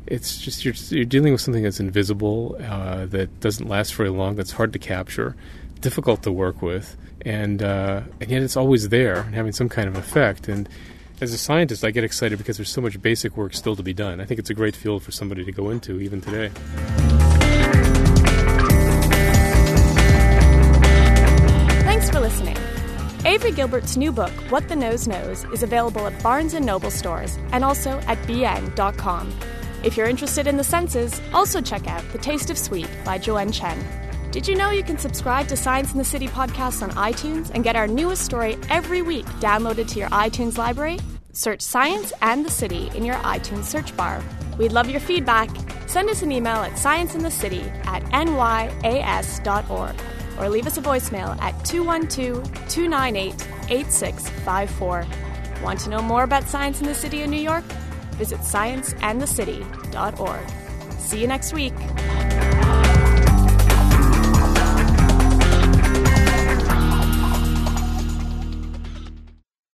It's 0.06 0.38
just 0.38 0.64
you're, 0.64 0.74
you're 0.88 1.04
dealing 1.04 1.32
with 1.32 1.42
something 1.42 1.62
that's 1.62 1.80
invisible, 1.80 2.56
uh, 2.62 3.06
that 3.06 3.40
doesn't 3.40 3.68
last 3.68 3.94
very 3.94 4.08
long, 4.08 4.36
that's 4.36 4.52
hard 4.52 4.72
to 4.72 4.78
capture, 4.78 5.36
difficult 5.80 6.22
to 6.22 6.32
work 6.32 6.62
with, 6.62 6.96
and 7.22 7.62
uh, 7.62 8.02
and 8.20 8.30
yet 8.30 8.42
it's 8.42 8.56
always 8.56 8.88
there 8.88 9.20
and 9.20 9.34
having 9.34 9.52
some 9.52 9.68
kind 9.68 9.88
of 9.88 9.96
effect. 9.96 10.48
And 10.48 10.68
as 11.20 11.33
a 11.33 11.38
scientist, 11.38 11.85
I 11.85 11.90
get 11.90 12.04
excited 12.04 12.38
because 12.38 12.57
there's 12.57 12.70
so 12.70 12.81
much 12.81 13.00
basic 13.00 13.37
work 13.37 13.54
still 13.54 13.76
to 13.76 13.83
be 13.83 13.92
done. 13.92 14.20
I 14.20 14.24
think 14.24 14.38
it's 14.38 14.50
a 14.50 14.54
great 14.54 14.76
field 14.76 15.02
for 15.02 15.11
somebody 15.11 15.44
to 15.44 15.52
go 15.52 15.70
into 15.70 16.00
even 16.00 16.20
today. 16.20 16.48
Thanks 21.85 22.11
for 22.11 22.20
listening. 22.20 22.57
Avery 23.24 23.50
Gilbert's 23.50 23.96
new 23.96 24.12
book, 24.12 24.31
What 24.50 24.68
the 24.68 24.76
Nose 24.76 25.09
Knows, 25.09 25.44
is 25.52 25.62
available 25.62 26.07
at 26.07 26.22
Barnes 26.22 26.54
& 26.54 26.61
Noble 26.61 26.90
stores 26.90 27.37
and 27.52 27.64
also 27.64 27.98
at 28.07 28.18
bn.com. 28.18 29.35
If 29.83 29.96
you're 29.96 30.09
interested 30.09 30.46
in 30.46 30.57
the 30.57 30.64
senses, 30.64 31.20
also 31.33 31.61
check 31.61 31.88
out 31.88 32.04
The 32.12 32.18
Taste 32.18 32.50
of 32.50 32.59
Sweet 32.59 32.88
by 33.04 33.18
Joanne 33.18 33.52
Chen. 33.52 34.07
Did 34.30 34.46
you 34.46 34.56
know 34.56 34.68
you 34.70 34.82
can 34.82 34.98
subscribe 34.98 35.48
to 35.48 35.56
Science 35.56 35.92
in 35.92 35.98
the 35.98 36.04
City 36.04 36.28
podcast 36.28 36.82
on 36.82 36.90
iTunes 36.90 37.50
and 37.54 37.64
get 37.64 37.76
our 37.76 37.86
newest 37.86 38.26
story 38.26 38.58
every 38.68 39.00
week 39.00 39.24
downloaded 39.40 39.88
to 39.88 39.98
your 39.98 40.10
iTunes 40.10 40.58
library? 40.58 40.98
Search 41.32 41.62
Science 41.62 42.12
and 42.20 42.44
the 42.44 42.50
City 42.50 42.90
in 42.94 43.06
your 43.06 43.14
iTunes 43.16 43.64
search 43.64 43.96
bar. 43.96 44.22
We'd 44.58 44.72
love 44.72 44.90
your 44.90 45.00
feedback. 45.00 45.48
Send 45.86 46.10
us 46.10 46.20
an 46.20 46.30
email 46.30 46.56
at 46.56 46.72
scienceinthecity 46.72 47.86
at 47.86 48.02
nyas.org 48.12 49.94
or 50.38 50.50
leave 50.50 50.66
us 50.66 50.76
a 50.76 50.82
voicemail 50.82 51.40
at 51.40 51.64
212 51.64 52.44
298 52.68 53.48
8654. 53.70 55.06
Want 55.62 55.80
to 55.80 55.88
know 55.88 56.02
more 56.02 56.24
about 56.24 56.44
science 56.44 56.80
in 56.80 56.86
the 56.86 56.94
city 56.94 57.22
of 57.22 57.30
New 57.30 57.40
York? 57.40 57.64
Visit 58.16 58.40
scienceandthecity.org. 58.40 60.50
See 60.98 61.18
you 61.18 61.26
next 61.26 61.54
week. 61.54 61.72